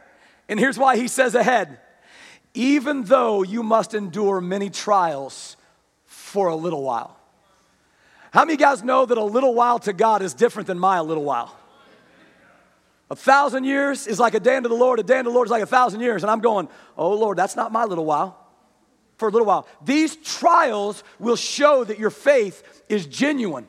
And 0.49 0.59
here's 0.59 0.79
why 0.79 0.97
he 0.97 1.09
says 1.09 1.35
ahead 1.35 1.79
even 2.55 3.05
though 3.05 3.45
you 3.45 3.63
must 3.63 3.95
endure 3.95 4.41
many 4.41 4.69
trials 4.69 5.57
for 6.07 6.49
a 6.49 6.57
little 6.57 6.83
while. 6.83 7.17
How 8.33 8.45
many 8.45 8.57
guys 8.57 8.83
know 8.83 9.07
that 9.07 9.17
a 9.17 9.23
little 9.23 9.55
while 9.55 9.79
to 9.81 9.93
God 9.93 10.23
is 10.23 10.35
different 10.35 10.67
than 10.67 10.79
my 10.79 11.01
little 11.01 11.25
while? 11.25 11.57
A 13.11 13.17
thousand 13.17 13.63
years 13.63 14.07
is 14.07 14.19
like 14.19 14.35
a 14.35 14.41
day 14.41 14.57
unto 14.57 14.69
the 14.69 14.75
Lord, 14.75 14.99
a 14.99 15.03
day 15.03 15.19
unto 15.19 15.31
the 15.31 15.35
Lord 15.35 15.47
is 15.47 15.53
like 15.53 15.63
a 15.63 15.67
thousand 15.67 16.01
years. 16.01 16.25
And 16.25 16.31
I'm 16.31 16.41
going, 16.41 16.69
oh 16.97 17.15
Lord, 17.15 17.39
that's 17.39 17.55
not 17.55 17.71
my 17.71 17.85
little 17.85 18.05
while. 18.05 18.37
For 19.17 19.29
a 19.29 19.31
little 19.31 19.47
while. 19.47 19.67
These 19.85 20.17
trials 20.17 21.03
will 21.19 21.37
show 21.37 21.85
that 21.85 21.99
your 21.99 22.11
faith 22.11 22.83
is 22.89 23.07
genuine. 23.07 23.67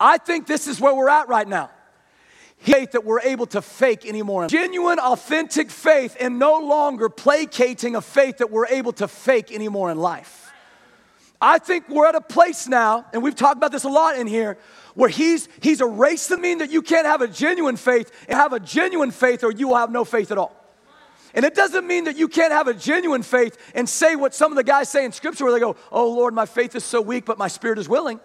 I 0.00 0.18
think 0.18 0.46
this 0.46 0.66
is 0.66 0.80
where 0.80 0.94
we're 0.94 1.08
at 1.08 1.28
right 1.28 1.46
now 1.46 1.70
faith 2.62 2.92
that 2.92 3.04
we're 3.04 3.20
able 3.20 3.46
to 3.46 3.62
fake 3.62 4.06
anymore. 4.06 4.46
Genuine, 4.46 4.98
authentic 4.98 5.70
faith, 5.70 6.16
and 6.20 6.38
no 6.38 6.60
longer 6.60 7.08
placating 7.08 7.96
a 7.96 8.00
faith 8.00 8.38
that 8.38 8.50
we're 8.50 8.66
able 8.66 8.92
to 8.94 9.08
fake 9.08 9.52
anymore 9.52 9.90
in 9.90 9.98
life. 9.98 10.52
I 11.40 11.58
think 11.58 11.88
we're 11.88 12.06
at 12.06 12.14
a 12.14 12.20
place 12.20 12.68
now, 12.68 13.04
and 13.12 13.20
we've 13.22 13.34
talked 13.34 13.56
about 13.56 13.72
this 13.72 13.82
a 13.82 13.88
lot 13.88 14.16
in 14.16 14.28
here, 14.28 14.58
where 14.94 15.08
he's 15.08 15.48
he's 15.60 15.80
erased 15.80 16.28
the 16.28 16.38
mean 16.38 16.58
that 16.58 16.70
you 16.70 16.82
can't 16.82 17.06
have 17.06 17.20
a 17.20 17.26
genuine 17.26 17.76
faith 17.76 18.12
and 18.28 18.38
have 18.38 18.52
a 18.52 18.60
genuine 18.60 19.10
faith, 19.10 19.42
or 19.42 19.50
you 19.50 19.68
will 19.68 19.76
have 19.76 19.90
no 19.90 20.04
faith 20.04 20.30
at 20.30 20.38
all. 20.38 20.56
And 21.34 21.44
it 21.44 21.54
doesn't 21.54 21.86
mean 21.86 22.04
that 22.04 22.16
you 22.16 22.28
can't 22.28 22.52
have 22.52 22.68
a 22.68 22.74
genuine 22.74 23.22
faith 23.22 23.56
and 23.74 23.88
say 23.88 24.16
what 24.16 24.34
some 24.34 24.52
of 24.52 24.56
the 24.56 24.62
guys 24.62 24.88
say 24.88 25.04
in 25.04 25.12
scripture 25.12 25.44
where 25.44 25.52
they 25.52 25.60
go, 25.60 25.76
Oh 25.90 26.10
Lord, 26.10 26.34
my 26.34 26.46
faith 26.46 26.76
is 26.76 26.84
so 26.84 27.00
weak, 27.00 27.24
but 27.24 27.38
my 27.38 27.48
spirit 27.48 27.78
is 27.78 27.88
willing. 27.88 28.20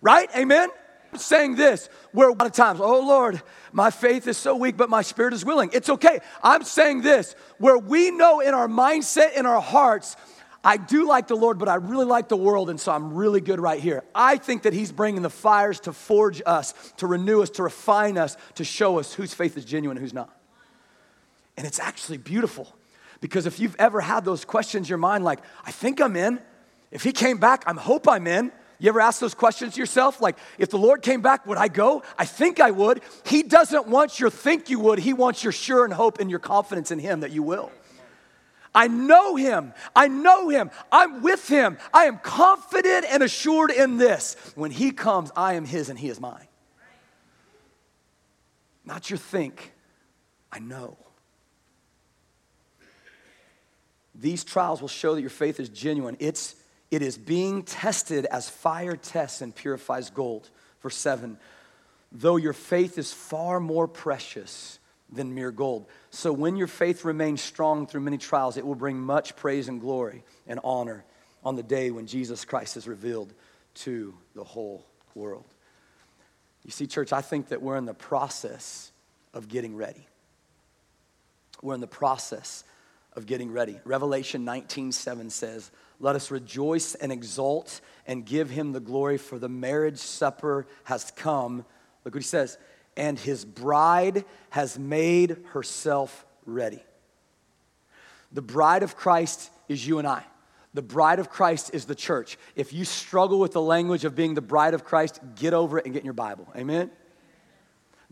Right? 0.00 0.28
Amen? 0.36 0.68
Saying 1.16 1.56
this 1.56 1.88
where 2.12 2.28
a 2.28 2.32
lot 2.32 2.46
of 2.46 2.52
times, 2.52 2.80
oh 2.80 3.00
Lord, 3.00 3.42
my 3.72 3.90
faith 3.90 4.26
is 4.26 4.36
so 4.36 4.56
weak, 4.56 4.76
but 4.76 4.90
my 4.90 5.02
spirit 5.02 5.34
is 5.34 5.44
willing. 5.44 5.70
It's 5.72 5.88
okay. 5.88 6.20
I'm 6.42 6.62
saying 6.64 7.02
this 7.02 7.34
where 7.58 7.78
we 7.78 8.10
know 8.10 8.40
in 8.40 8.54
our 8.54 8.68
mindset, 8.68 9.34
in 9.34 9.46
our 9.46 9.60
hearts, 9.60 10.16
I 10.64 10.76
do 10.76 11.08
like 11.08 11.26
the 11.26 11.34
Lord, 11.34 11.58
but 11.58 11.68
I 11.68 11.74
really 11.74 12.04
like 12.04 12.28
the 12.28 12.36
world, 12.36 12.70
and 12.70 12.80
so 12.80 12.92
I'm 12.92 13.14
really 13.14 13.40
good 13.40 13.58
right 13.58 13.80
here. 13.80 14.04
I 14.14 14.36
think 14.36 14.62
that 14.62 14.72
He's 14.72 14.92
bringing 14.92 15.22
the 15.22 15.30
fires 15.30 15.80
to 15.80 15.92
forge 15.92 16.40
us, 16.46 16.92
to 16.98 17.06
renew 17.06 17.42
us, 17.42 17.50
to 17.50 17.64
refine 17.64 18.16
us, 18.16 18.36
to 18.54 18.64
show 18.64 18.98
us 19.00 19.12
whose 19.12 19.34
faith 19.34 19.56
is 19.56 19.64
genuine 19.64 19.96
and 19.96 20.04
who's 20.04 20.14
not. 20.14 20.30
And 21.56 21.66
it's 21.66 21.80
actually 21.80 22.18
beautiful 22.18 22.72
Because 23.22 23.46
if 23.46 23.60
you've 23.60 23.76
ever 23.78 24.00
had 24.00 24.24
those 24.24 24.44
questions 24.44 24.88
in 24.88 24.90
your 24.90 24.98
mind, 24.98 25.24
like, 25.24 25.38
I 25.64 25.70
think 25.70 26.00
I'm 26.00 26.16
in, 26.16 26.40
if 26.90 27.04
he 27.04 27.12
came 27.12 27.38
back, 27.38 27.62
I 27.66 27.72
hope 27.72 28.06
I'm 28.06 28.26
in. 28.26 28.52
You 28.82 28.88
ever 28.88 29.00
ask 29.00 29.20
those 29.20 29.34
questions 29.34 29.76
yourself? 29.76 30.20
Like, 30.20 30.36
if 30.58 30.70
the 30.70 30.76
Lord 30.76 31.02
came 31.02 31.20
back, 31.22 31.46
would 31.46 31.56
I 31.56 31.68
go? 31.68 32.02
I 32.18 32.24
think 32.24 32.58
I 32.58 32.72
would. 32.72 33.00
He 33.24 33.44
doesn't 33.44 33.86
want 33.86 34.18
your 34.18 34.28
think 34.28 34.70
you 34.70 34.80
would, 34.80 34.98
He 34.98 35.12
wants 35.12 35.44
your 35.44 35.52
sure 35.52 35.84
and 35.84 35.94
hope 35.94 36.18
and 36.18 36.28
your 36.28 36.40
confidence 36.40 36.90
in 36.90 36.98
Him 36.98 37.20
that 37.20 37.30
you 37.30 37.44
will. 37.44 37.70
I 38.74 38.88
know 38.88 39.36
Him. 39.36 39.72
I 39.94 40.08
know 40.08 40.48
Him. 40.48 40.72
I'm 40.90 41.22
with 41.22 41.46
Him. 41.46 41.78
I 41.94 42.06
am 42.06 42.18
confident 42.18 43.06
and 43.08 43.22
assured 43.22 43.70
in 43.70 43.98
this. 43.98 44.34
When 44.56 44.72
He 44.72 44.90
comes, 44.90 45.30
I 45.36 45.52
am 45.52 45.64
His 45.64 45.88
and 45.88 45.96
He 45.96 46.08
is 46.08 46.20
mine. 46.20 46.48
Not 48.84 49.10
your 49.10 49.18
think, 49.18 49.74
I 50.50 50.58
know. 50.58 50.96
These 54.12 54.42
trials 54.42 54.80
will 54.80 54.88
show 54.88 55.14
that 55.14 55.20
your 55.20 55.30
faith 55.30 55.60
is 55.60 55.68
genuine. 55.68 56.16
It's, 56.18 56.56
it 56.92 57.00
is 57.00 57.16
being 57.16 57.62
tested 57.62 58.26
as 58.26 58.50
fire 58.50 58.96
tests 58.96 59.40
and 59.40 59.54
purifies 59.54 60.10
gold. 60.10 60.50
Verse 60.82 60.96
7 60.96 61.38
Though 62.12 62.36
your 62.36 62.52
faith 62.52 62.98
is 62.98 63.12
far 63.14 63.58
more 63.58 63.88
precious 63.88 64.78
than 65.10 65.34
mere 65.34 65.50
gold. 65.50 65.86
So 66.10 66.30
when 66.32 66.56
your 66.56 66.66
faith 66.66 67.06
remains 67.06 67.40
strong 67.40 67.86
through 67.86 68.02
many 68.02 68.18
trials, 68.18 68.58
it 68.58 68.66
will 68.66 68.74
bring 68.74 69.00
much 69.00 69.34
praise 69.36 69.68
and 69.68 69.80
glory 69.80 70.22
and 70.46 70.60
honor 70.62 71.04
on 71.42 71.56
the 71.56 71.62
day 71.62 71.90
when 71.90 72.06
Jesus 72.06 72.44
Christ 72.44 72.76
is 72.76 72.86
revealed 72.86 73.32
to 73.74 74.14
the 74.34 74.44
whole 74.44 74.84
world. 75.14 75.46
You 76.64 76.70
see, 76.70 76.86
church, 76.86 77.12
I 77.12 77.22
think 77.22 77.48
that 77.48 77.62
we're 77.62 77.76
in 77.76 77.86
the 77.86 77.94
process 77.94 78.92
of 79.32 79.48
getting 79.48 79.76
ready. 79.76 80.06
We're 81.62 81.74
in 81.74 81.80
the 81.80 81.86
process 81.86 82.64
of 83.16 83.26
getting 83.26 83.50
ready. 83.50 83.80
Revelation 83.84 84.44
19 84.44 84.92
7 84.92 85.30
says, 85.30 85.70
Let 86.00 86.16
us 86.16 86.30
rejoice 86.30 86.94
and 86.94 87.12
exult 87.12 87.80
and 88.06 88.24
give 88.24 88.50
him 88.50 88.72
the 88.72 88.80
glory, 88.80 89.18
for 89.18 89.38
the 89.38 89.48
marriage 89.48 89.98
supper 89.98 90.66
has 90.84 91.10
come. 91.16 91.58
Look 92.04 92.14
what 92.14 92.22
he 92.22 92.28
says, 92.28 92.58
and 92.96 93.18
his 93.18 93.44
bride 93.44 94.24
has 94.50 94.78
made 94.78 95.36
herself 95.52 96.26
ready. 96.46 96.82
The 98.32 98.42
bride 98.42 98.82
of 98.82 98.96
Christ 98.96 99.50
is 99.68 99.86
you 99.86 99.98
and 99.98 100.08
I. 100.08 100.24
The 100.74 100.82
bride 100.82 101.18
of 101.18 101.28
Christ 101.28 101.72
is 101.74 101.84
the 101.84 101.94
church. 101.94 102.38
If 102.56 102.72
you 102.72 102.84
struggle 102.86 103.38
with 103.38 103.52
the 103.52 103.60
language 103.60 104.04
of 104.04 104.14
being 104.14 104.34
the 104.34 104.40
bride 104.40 104.72
of 104.72 104.84
Christ, 104.84 105.20
get 105.36 105.52
over 105.52 105.78
it 105.78 105.84
and 105.84 105.92
get 105.92 106.00
in 106.00 106.06
your 106.06 106.14
Bible. 106.14 106.48
Amen? 106.56 106.90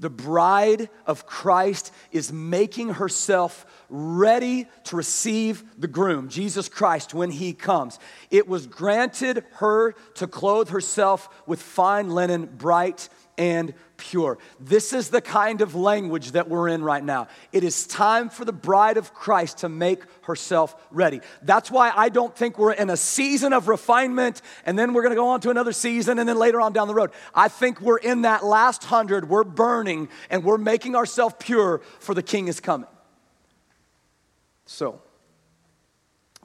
The 0.01 0.11
bride 0.11 0.89
of 1.07 1.27
Christ 1.27 1.93
is 2.11 2.33
making 2.33 2.95
herself 2.95 3.67
ready 3.91 4.67
to 4.85 4.97
receive 4.97 5.63
the 5.79 5.89
groom, 5.89 6.31
Jesus 6.31 6.71
Christ, 6.71 7.13
when 7.13 7.31
he 7.31 7.53
comes. 7.53 7.99
It 8.31 8.49
was 8.49 8.67
granted 8.67 9.45
her 9.57 9.93
to 10.15 10.27
clothe 10.27 10.71
herself 10.71 11.29
with 11.47 11.61
fine 11.61 12.09
linen, 12.11 12.47
bright 12.47 13.11
and 13.41 13.73
pure. 13.97 14.37
This 14.61 14.93
is 14.93 15.09
the 15.09 15.23
kind 15.23 15.63
of 15.63 15.75
language 15.75 16.33
that 16.33 16.51
we're 16.51 16.69
in 16.69 16.85
right 16.85 17.03
now. 17.03 17.29
It 17.53 17.65
is 17.65 17.87
time 17.87 18.29
for 18.29 18.45
the 18.45 18.53
bride 18.53 18.99
of 18.99 19.15
Christ 19.15 19.59
to 19.59 19.71
make 19.71 20.03
herself 20.25 20.77
ready. 20.91 21.23
That's 21.41 21.71
why 21.71 21.91
I 21.97 22.11
don't 22.11 22.37
think 22.37 22.59
we're 22.59 22.75
in 22.75 22.91
a 22.91 22.99
season 22.99 23.55
of 23.55 23.67
refinement 23.67 24.43
and 24.67 24.79
then 24.79 24.93
we're 24.93 25.01
going 25.01 25.13
to 25.13 25.17
go 25.17 25.29
on 25.29 25.41
to 25.41 25.51
another 25.51 25.73
season 25.73 26.19
and 26.19 26.29
then 26.29 26.37
later 26.37 26.61
on 26.61 26.75
down 26.75 26.87
the 26.87 26.95
road. 26.95 27.13
I 27.35 27.49
think 27.49 27.81
we're 27.81 27.97
in 27.97 28.23
that 28.23 28.45
last 28.45 28.85
hundred, 28.85 29.27
we're 29.27 29.43
burning 29.43 30.11
and 30.29 30.45
we're 30.45 30.59
making 30.59 30.95
ourselves 30.95 31.35
pure 31.39 31.81
for 31.99 32.13
the 32.15 32.23
king 32.23 32.47
is 32.47 32.61
coming. 32.61 32.91
So, 34.67 35.01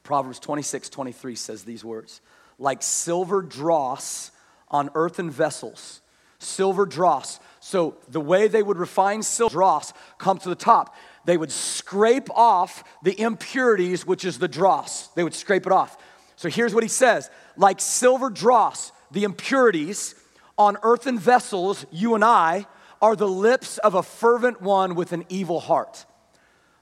Proverbs 0.02 0.40
26 0.40 0.88
23 0.88 1.36
says 1.36 1.66
these 1.66 1.84
words 1.84 2.22
like 2.58 2.82
silver 2.82 3.42
dross 3.42 4.32
on 4.70 4.90
earthen 4.96 5.30
vessels 5.30 6.02
silver 6.46 6.86
dross. 6.86 7.40
So 7.60 7.98
the 8.10 8.22
way 8.22 8.48
they 8.48 8.64
would 8.64 8.78
refine 8.78 9.24
silver 9.24 9.54
dross 9.54 9.92
come 10.18 10.38
to 10.38 10.50
the 10.50 10.56
top. 10.56 10.96
They 11.26 11.38
would 11.38 11.52
scrape 11.52 12.30
off 12.32 12.84
the 13.04 13.20
impurities, 13.20 14.06
which 14.06 14.24
is 14.24 14.38
the 14.38 14.48
dross. 14.48 15.08
They 15.10 15.24
would 15.24 15.34
scrape 15.34 15.66
it 15.66 15.72
off. 15.72 15.98
So 16.36 16.50
here's 16.50 16.74
what 16.74 16.84
he 16.84 16.90
says 16.90 17.30
like 17.58 17.80
silver 17.80 18.30
dross, 18.30 18.92
the 19.12 19.24
impurities 19.24 20.16
on 20.58 20.78
earthen 20.84 21.20
vessels, 21.20 21.86
you 21.92 22.16
and 22.16 22.24
I, 22.24 22.68
are 23.02 23.16
the 23.16 23.28
lips 23.28 23.78
of 23.80 23.96
a 23.96 24.04
fervent 24.04 24.62
one 24.62 24.96
with 24.96 25.12
an 25.12 25.26
evil 25.30 25.60
heart. 25.60 26.06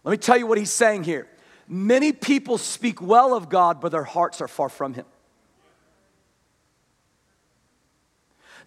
Let 0.04 0.12
me 0.12 0.18
tell 0.18 0.38
you 0.38 0.48
what 0.48 0.58
he's 0.58 0.72
saying 0.72 1.06
here. 1.06 1.28
Many 1.68 2.12
people 2.12 2.58
speak 2.58 3.02
well 3.02 3.34
of 3.34 3.50
God, 3.50 3.80
but 3.80 3.92
their 3.92 4.04
hearts 4.04 4.42
are 4.42 4.48
far 4.48 4.70
from 4.70 4.94
him. 4.94 5.06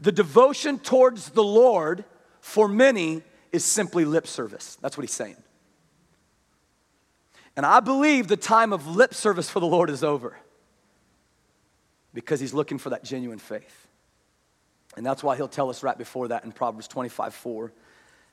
The 0.00 0.12
devotion 0.12 0.78
towards 0.78 1.30
the 1.30 1.44
Lord 1.44 2.04
for 2.40 2.68
many 2.68 3.22
is 3.52 3.64
simply 3.64 4.04
lip 4.04 4.26
service. 4.26 4.76
That's 4.80 4.96
what 4.96 5.02
he's 5.02 5.12
saying. 5.12 5.36
And 7.56 7.64
I 7.64 7.80
believe 7.80 8.28
the 8.28 8.36
time 8.36 8.72
of 8.72 8.86
lip 8.86 9.14
service 9.14 9.48
for 9.48 9.60
the 9.60 9.66
Lord 9.66 9.88
is 9.88 10.04
over 10.04 10.36
because 12.12 12.38
he's 12.38 12.52
looking 12.52 12.78
for 12.78 12.90
that 12.90 13.02
genuine 13.02 13.38
faith. 13.38 13.86
And 14.96 15.04
that's 15.04 15.22
why 15.22 15.36
he'll 15.36 15.48
tell 15.48 15.70
us 15.70 15.82
right 15.82 15.96
before 15.96 16.28
that 16.28 16.44
in 16.44 16.52
Proverbs 16.52 16.88
25 16.88 17.34
4 17.34 17.72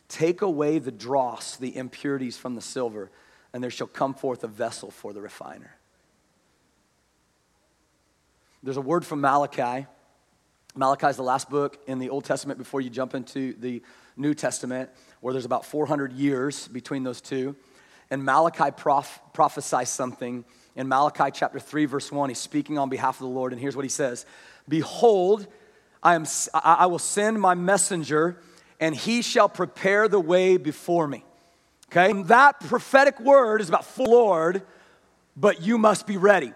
Take 0.09 0.41
away 0.41 0.79
the 0.79 0.91
dross, 0.91 1.55
the 1.55 1.75
impurities 1.75 2.37
from 2.37 2.55
the 2.55 2.61
silver, 2.61 3.09
and 3.53 3.63
there 3.63 3.71
shall 3.71 3.87
come 3.87 4.13
forth 4.13 4.43
a 4.43 4.47
vessel 4.47 4.91
for 4.91 5.13
the 5.13 5.21
refiner. 5.21 5.75
There's 8.61 8.77
a 8.77 8.81
word 8.81 9.05
from 9.05 9.21
Malachi 9.21 9.87
Malachi 10.75 11.07
is 11.07 11.17
the 11.17 11.23
last 11.23 11.49
book 11.49 11.77
in 11.85 11.99
the 11.99 12.09
Old 12.09 12.25
Testament 12.25 12.57
before 12.57 12.81
you 12.81 12.89
jump 12.89 13.13
into 13.13 13.53
the 13.53 13.83
New 14.17 14.33
Testament, 14.33 14.89
where 15.21 15.31
there's 15.31 15.45
about 15.45 15.65
400 15.65 16.13
years 16.13 16.67
between 16.67 17.03
those 17.03 17.21
two. 17.21 17.55
And 18.09 18.25
Malachi 18.25 18.71
prof- 18.75 19.21
prophesies 19.33 19.89
something 19.89 20.43
in 20.75 20.87
Malachi 20.87 21.29
chapter 21.31 21.59
3, 21.59 21.85
verse 21.85 22.11
1. 22.11 22.29
He's 22.29 22.39
speaking 22.39 22.79
on 22.79 22.89
behalf 22.89 23.15
of 23.15 23.21
the 23.21 23.33
Lord, 23.33 23.51
and 23.51 23.61
here's 23.61 23.75
what 23.75 23.85
he 23.85 23.89
says 23.89 24.25
Behold, 24.67 25.47
I, 26.01 26.15
am, 26.15 26.25
I 26.53 26.87
will 26.87 26.99
send 26.99 27.39
my 27.39 27.53
messenger, 27.53 28.41
and 28.79 28.95
he 28.95 29.21
shall 29.21 29.49
prepare 29.49 30.07
the 30.07 30.19
way 30.19 30.57
before 30.57 31.07
me. 31.07 31.23
Okay? 31.91 32.23
That 32.23 32.59
prophetic 32.61 33.19
word 33.19 33.61
is 33.61 33.69
about 33.69 33.85
the 33.95 34.03
Lord, 34.03 34.63
but 35.37 35.61
you 35.61 35.77
must 35.77 36.07
be 36.07 36.17
ready. 36.17 36.53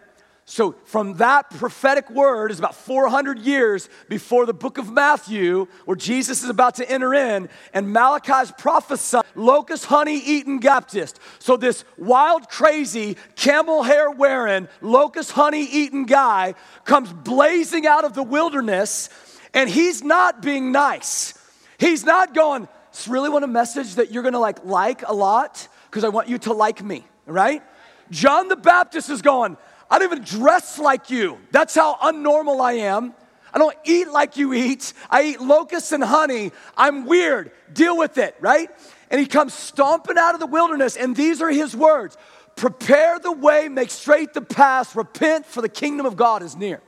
So, 0.50 0.76
from 0.86 1.16
that 1.16 1.50
prophetic 1.50 2.10
word 2.10 2.52
is 2.52 2.60
about 2.60 2.74
400 2.74 3.40
years 3.40 3.90
before 4.08 4.46
the 4.46 4.54
book 4.54 4.78
of 4.78 4.90
Matthew, 4.90 5.68
where 5.84 5.98
Jesus 5.98 6.42
is 6.42 6.50
about 6.50 6.76
to 6.76 6.90
enter 6.90 7.14
in, 7.14 7.50
and 7.74 7.92
Malachi's 7.94 8.54
prophesied 8.58 9.26
locust 9.36 9.88
honey 9.88 10.16
eating 10.18 10.62
Baptist. 10.62 11.20
So, 11.40 11.58
this 11.58 11.84
wild, 11.98 12.48
crazy, 12.48 13.18
camel 13.36 13.84
hair 13.84 14.10
wearing, 14.10 14.70
locust 14.80 15.34
honey 15.34 15.66
eating 15.66 16.06
guy 16.06 16.56
comes 16.86 17.12
blazing 17.12 17.86
out 17.86 18.06
of 18.06 18.14
the 18.14 18.24
wilderness, 18.24 19.10
and 19.54 19.70
he's 19.70 20.02
not 20.02 20.42
being 20.42 20.72
nice. 20.72 21.34
He's 21.78 22.06
not 22.06 22.34
going, 22.34 22.70
really 23.10 23.30
want 23.30 23.44
a 23.44 23.50
message 23.50 23.96
that 23.96 24.12
you're 24.12 24.24
gonna 24.24 24.40
like, 24.40 24.64
like 24.64 25.06
a 25.06 25.14
lot, 25.14 25.68
because 25.90 26.06
I 26.06 26.10
want 26.10 26.30
you 26.30 26.38
to 26.38 26.54
like 26.54 26.82
me, 26.82 27.06
right? 27.26 27.62
John 28.10 28.48
the 28.48 28.56
Baptist 28.56 29.10
is 29.10 29.22
going, 29.22 29.58
I 29.90 30.00
don't 30.00 30.12
even 30.12 30.24
dress 30.24 30.80
like 30.80 31.10
you. 31.10 31.40
That's 31.52 31.76
how 31.76 31.96
unnormal 31.96 32.62
I 32.62 32.74
am. 32.74 33.14
I 33.54 33.60
don't 33.60 33.76
eat 33.86 34.10
like 34.10 34.38
you 34.38 34.54
eat. 34.54 34.94
I 35.10 35.24
eat 35.24 35.42
locusts 35.42 35.92
and 35.92 36.04
honey. 36.04 36.52
I'm 36.76 37.06
weird. 37.06 37.52
Deal 37.72 37.98
with 37.98 38.18
it, 38.18 38.36
right? 38.40 38.70
And 39.10 39.20
he 39.20 39.26
comes 39.26 39.54
stomping 39.54 40.18
out 40.18 40.34
of 40.34 40.40
the 40.40 40.48
wilderness, 40.48 40.98
and 40.98 41.16
these 41.16 41.42
are 41.42 41.50
his 41.50 41.76
words 41.76 42.18
Prepare 42.56 43.20
the 43.20 43.32
way, 43.32 43.70
make 43.70 43.92
straight 43.92 44.34
the 44.34 44.42
path, 44.42 44.96
repent, 44.96 45.46
for 45.46 45.62
the 45.62 45.70
kingdom 45.70 46.06
of 46.06 46.18
God 46.18 46.42
is 46.42 46.56
near. 46.56 46.82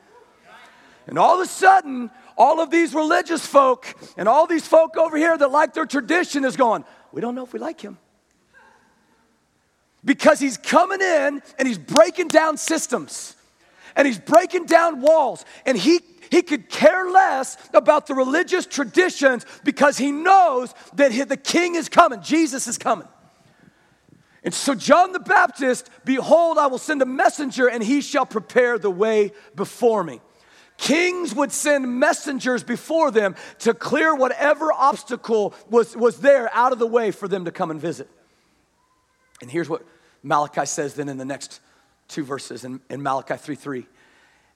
And 1.08 1.18
all 1.18 1.36
of 1.36 1.42
a 1.42 1.50
sudden, 1.50 2.12
all 2.38 2.60
of 2.60 2.72
these 2.72 2.94
religious 2.94 3.46
folk 3.46 3.96
and 4.18 4.28
all 4.28 4.48
these 4.48 4.68
folk 4.68 4.98
over 4.98 5.16
here 5.16 5.38
that 5.38 5.52
like 5.52 5.74
their 5.74 5.86
tradition 5.86 6.44
is 6.44 6.56
going, 6.56 6.84
We 7.12 7.22
don't 7.22 7.36
know 7.36 7.44
if 7.44 7.54
we 7.54 7.60
like 7.60 7.80
him 7.80 7.98
because 10.04 10.40
he's 10.40 10.58
coming 10.58 11.02
in 11.02 11.42
and 11.58 11.68
he's 11.68 11.78
breaking 11.78 12.30
down 12.30 12.58
systems. 12.58 13.36
And 13.96 14.08
he's 14.08 14.20
breaking 14.20 14.66
down 14.66 15.02
walls. 15.02 15.44
And 15.66 15.78
he 15.78 16.00
he 16.32 16.44
could 16.44 16.70
care 16.70 17.10
less 17.10 17.58
about 17.74 18.06
the 18.06 18.14
religious 18.14 18.66
traditions 18.66 19.46
because 19.64 19.98
he 19.98 20.12
knows 20.12 20.74
that 20.94 21.12
he, 21.12 21.24
the 21.24 21.38
king 21.38 21.76
is 21.76 21.90
coming. 21.90 22.22
Jesus 22.22 22.68
is 22.68 22.78
coming. 22.78 23.08
And 24.44 24.54
so 24.54 24.74
john 24.74 25.12
the 25.12 25.20
baptist 25.20 25.90
behold 26.06 26.58
i 26.58 26.68
will 26.68 26.78
send 26.78 27.02
a 27.02 27.06
messenger 27.06 27.68
and 27.68 27.84
he 27.84 28.00
shall 28.00 28.26
prepare 28.26 28.78
the 28.78 28.92
way 28.92 29.34
before 29.56 30.04
me. 30.04 30.22
Kings 30.78 31.36
would 31.36 31.52
send 31.52 32.00
messengers 32.00 32.64
before 32.64 33.12
them 33.12 33.36
to 33.60 33.74
clear 33.74 34.16
whatever 34.16 34.72
obstacle 34.72 35.54
was, 35.70 35.96
was 35.96 36.22
there 36.22 36.50
out 36.54 36.72
of 36.72 36.80
the 36.80 36.88
way 36.88 37.12
for 37.12 37.28
them 37.28 37.44
to 37.46 37.52
come 37.52 37.70
and 37.70 37.82
visit. 37.82 38.10
And 39.42 39.50
here's 39.50 39.70
what 39.70 39.84
Malachi 40.24 40.66
says 40.66 40.96
then 40.96 41.10
in 41.10 41.18
the 41.18 41.26
next 41.26 41.62
two 42.08 42.24
verses 42.24 42.64
in, 42.66 42.82
in 42.90 43.02
Malachi 43.02 43.38
3 43.38 43.56
3, 43.56 43.88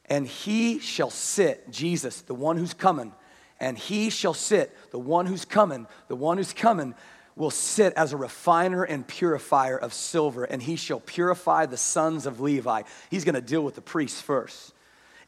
and 0.07 0.27
he 0.27 0.79
shall 0.79 1.09
sit, 1.09 1.71
Jesus, 1.71 2.21
the 2.21 2.35
one 2.35 2.57
who's 2.57 2.73
coming, 2.73 3.13
and 3.59 3.77
he 3.77 4.09
shall 4.09 4.33
sit, 4.33 4.75
the 4.91 4.99
one 4.99 5.25
who's 5.25 5.45
coming, 5.45 5.87
the 6.07 6.15
one 6.15 6.37
who's 6.37 6.53
coming 6.53 6.93
will 7.35 7.51
sit 7.51 7.93
as 7.93 8.13
a 8.13 8.17
refiner 8.17 8.83
and 8.83 9.07
purifier 9.07 9.77
of 9.77 9.93
silver, 9.93 10.43
and 10.43 10.61
he 10.61 10.75
shall 10.75 10.99
purify 10.99 11.65
the 11.65 11.77
sons 11.77 12.25
of 12.25 12.39
Levi. 12.39 12.83
He's 13.09 13.23
gonna 13.23 13.41
deal 13.41 13.63
with 13.63 13.75
the 13.75 13.81
priests 13.81 14.21
first 14.21 14.73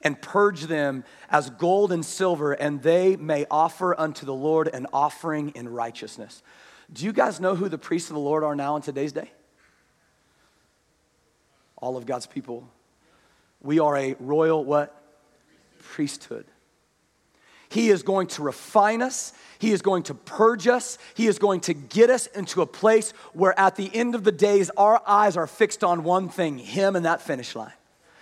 and 0.02 0.22
purge 0.22 0.64
them 0.64 1.04
as 1.30 1.50
gold 1.50 1.92
and 1.92 2.06
silver, 2.06 2.54
and 2.54 2.82
they 2.84 3.16
may 3.16 3.46
offer 3.50 4.00
unto 4.00 4.26
the 4.26 4.34
Lord 4.34 4.68
an 4.68 4.88
offering 4.94 5.50
in 5.56 5.70
righteousness. 5.70 6.44
Do 6.94 7.06
you 7.06 7.14
guys 7.14 7.40
know 7.40 7.56
who 7.56 7.70
the 7.70 7.80
priests 7.80 8.10
of 8.10 8.14
the 8.14 8.20
Lord 8.20 8.44
are 8.44 8.56
now 8.56 8.76
in 8.76 8.84
today's 8.84 9.12
day? 9.12 9.32
All 11.78 11.98
of 11.98 12.06
God's 12.06 12.26
people. 12.26 12.68
We 13.62 13.80
are 13.80 13.98
a 13.98 14.16
royal 14.20 14.64
what? 14.64 14.96
Priesthood. 15.80 16.46
He 17.70 17.90
is 17.90 18.04
going 18.04 18.28
to 18.28 18.44
refine 18.44 19.02
us. 19.02 19.34
He 19.60 19.72
is 19.72 19.82
going 19.82 20.04
to 20.04 20.14
purge 20.14 20.68
us. 20.68 20.98
He 21.14 21.28
is 21.28 21.40
going 21.40 21.62
to 21.62 21.74
get 21.74 22.10
us 22.10 22.28
into 22.28 22.62
a 22.62 22.66
place 22.66 23.12
where 23.34 23.58
at 23.60 23.76
the 23.76 23.94
end 23.94 24.16
of 24.16 24.24
the 24.24 24.32
days, 24.32 24.70
our 24.78 25.02
eyes 25.06 25.36
are 25.36 25.48
fixed 25.48 25.84
on 25.84 26.04
one 26.04 26.30
thing 26.30 26.58
Him 26.58 26.96
and 26.96 27.06
that 27.06 27.22
finish 27.22 27.56
line. 27.56 27.74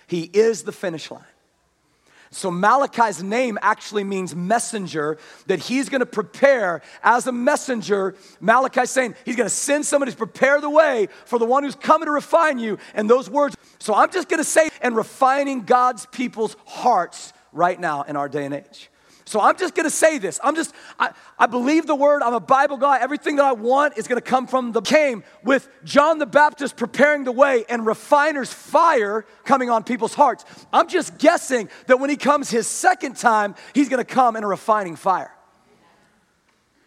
He 0.06 0.22
is 0.32 0.62
the 0.62 0.72
finish 0.72 1.10
line. 1.10 1.22
So 2.34 2.50
Malachi's 2.50 3.22
name 3.22 3.58
actually 3.62 4.02
means 4.02 4.34
messenger, 4.34 5.18
that 5.46 5.60
he's 5.60 5.88
gonna 5.88 6.04
prepare 6.04 6.82
as 7.02 7.26
a 7.26 7.32
messenger. 7.32 8.16
Malachi's 8.40 8.90
saying 8.90 9.14
he's 9.24 9.36
gonna 9.36 9.48
send 9.48 9.86
somebody 9.86 10.10
to 10.10 10.18
prepare 10.18 10.60
the 10.60 10.68
way 10.68 11.08
for 11.26 11.38
the 11.38 11.44
one 11.44 11.62
who's 11.62 11.76
coming 11.76 12.06
to 12.06 12.12
refine 12.12 12.58
you. 12.58 12.78
And 12.94 13.08
those 13.08 13.30
words, 13.30 13.56
so 13.78 13.94
I'm 13.94 14.10
just 14.10 14.28
gonna 14.28 14.42
say, 14.44 14.68
and 14.82 14.96
refining 14.96 15.62
God's 15.62 16.06
people's 16.06 16.56
hearts 16.66 17.32
right 17.52 17.78
now 17.78 18.02
in 18.02 18.16
our 18.16 18.28
day 18.28 18.44
and 18.44 18.54
age. 18.54 18.90
So 19.24 19.40
I'm 19.40 19.56
just 19.56 19.74
gonna 19.74 19.90
say 19.90 20.18
this. 20.18 20.38
I'm 20.42 20.54
just, 20.54 20.74
I, 20.98 21.12
I 21.38 21.46
believe 21.46 21.86
the 21.86 21.94
word. 21.94 22.22
I'm 22.22 22.34
a 22.34 22.40
Bible 22.40 22.76
guy. 22.76 22.98
Everything 23.00 23.36
that 23.36 23.44
I 23.44 23.52
want 23.52 23.96
is 23.96 24.06
gonna 24.06 24.20
come 24.20 24.46
from 24.46 24.72
the 24.72 24.82
came 24.82 25.24
with 25.42 25.68
John 25.82 26.18
the 26.18 26.26
Baptist 26.26 26.76
preparing 26.76 27.24
the 27.24 27.32
way 27.32 27.64
and 27.68 27.86
refiner's 27.86 28.52
fire 28.52 29.24
coming 29.44 29.70
on 29.70 29.82
people's 29.82 30.14
hearts. 30.14 30.44
I'm 30.72 30.88
just 30.88 31.18
guessing 31.18 31.70
that 31.86 31.98
when 31.98 32.10
he 32.10 32.16
comes 32.16 32.50
his 32.50 32.66
second 32.66 33.16
time, 33.16 33.54
he's 33.74 33.88
gonna 33.88 34.04
come 34.04 34.36
in 34.36 34.44
a 34.44 34.48
refining 34.48 34.96
fire. 34.96 35.32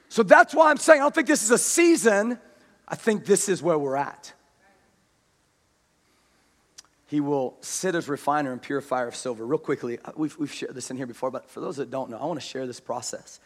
So 0.10 0.24
that's 0.24 0.54
why 0.54 0.70
I'm 0.70 0.78
saying 0.78 1.02
I 1.02 1.04
don't 1.04 1.16
think 1.16 1.28
this 1.28 1.44
is 1.44 1.52
a 1.52 1.58
season. 1.58 2.40
I 2.88 2.96
think 2.96 3.26
this 3.26 3.50
is 3.50 3.62
where 3.62 3.78
we're 3.78 3.98
at. 3.98 4.34
He 7.08 7.22
will 7.22 7.58
sit 7.62 7.96
as 7.96 8.10
refiner 8.10 8.52
and 8.52 8.62
purifier 8.62 9.08
of 9.08 9.16
silver. 9.16 9.46
Real 9.46 9.58
quickly, 9.58 9.98
uh, 10.04 10.12
we've, 10.16 10.38
we've 10.38 10.52
shared 10.52 10.76
this 10.76 10.92
in 10.92 10.98
here 10.98 11.08
before, 11.08 11.32
but 11.32 11.50
for 11.50 11.62
those 11.62 11.78
that 11.78 11.90
don't 11.90 12.10
know, 12.10 12.18
I 12.18 12.26
want 12.26 12.40
to 12.40 12.46
share 12.46 12.68
this 12.68 12.82
process. 12.82 13.40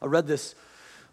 I 0.00 0.06
read 0.06 0.26
this 0.26 0.54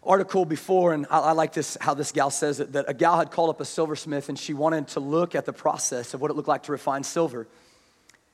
article 0.04 0.44
before, 0.44 0.92
and 0.92 1.06
I, 1.10 1.18
I 1.18 1.32
like 1.32 1.54
this 1.54 1.78
how 1.80 1.94
this 1.94 2.12
gal 2.12 2.30
says 2.30 2.60
it 2.60 2.72
that 2.72 2.84
a 2.86 2.94
gal 2.94 3.16
had 3.16 3.30
called 3.30 3.48
up 3.48 3.60
a 3.60 3.64
silversmith 3.64 4.28
and 4.28 4.38
she 4.38 4.52
wanted 4.52 4.88
to 4.88 5.00
look 5.00 5.34
at 5.34 5.46
the 5.46 5.54
process 5.54 6.12
of 6.12 6.20
what 6.20 6.30
it 6.30 6.34
looked 6.34 6.48
like 6.48 6.64
to 6.64 6.72
refine 6.72 7.02
silver. 7.02 7.48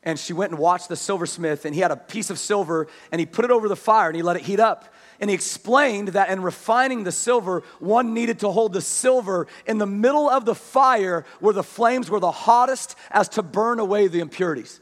And 0.02 0.18
she 0.18 0.32
went 0.32 0.50
and 0.50 0.58
watched 0.58 0.88
the 0.88 0.96
silversmith, 0.96 1.64
and 1.64 1.72
he 1.72 1.80
had 1.80 1.92
a 1.92 1.96
piece 1.96 2.30
of 2.30 2.40
silver 2.40 2.88
and 3.12 3.20
he 3.20 3.26
put 3.26 3.44
it 3.44 3.52
over 3.52 3.68
the 3.68 3.76
fire 3.76 4.08
and 4.08 4.16
he 4.16 4.22
let 4.22 4.34
it 4.34 4.42
heat 4.42 4.58
up. 4.58 4.92
And 5.22 5.30
he 5.30 5.36
explained 5.36 6.08
that 6.08 6.30
in 6.30 6.42
refining 6.42 7.04
the 7.04 7.12
silver, 7.12 7.62
one 7.78 8.12
needed 8.12 8.40
to 8.40 8.50
hold 8.50 8.72
the 8.72 8.80
silver 8.80 9.46
in 9.66 9.78
the 9.78 9.86
middle 9.86 10.28
of 10.28 10.44
the 10.44 10.54
fire 10.56 11.24
where 11.38 11.54
the 11.54 11.62
flames 11.62 12.10
were 12.10 12.18
the 12.18 12.32
hottest 12.32 12.96
as 13.08 13.28
to 13.30 13.42
burn 13.44 13.78
away 13.78 14.08
the 14.08 14.18
impurities. 14.18 14.80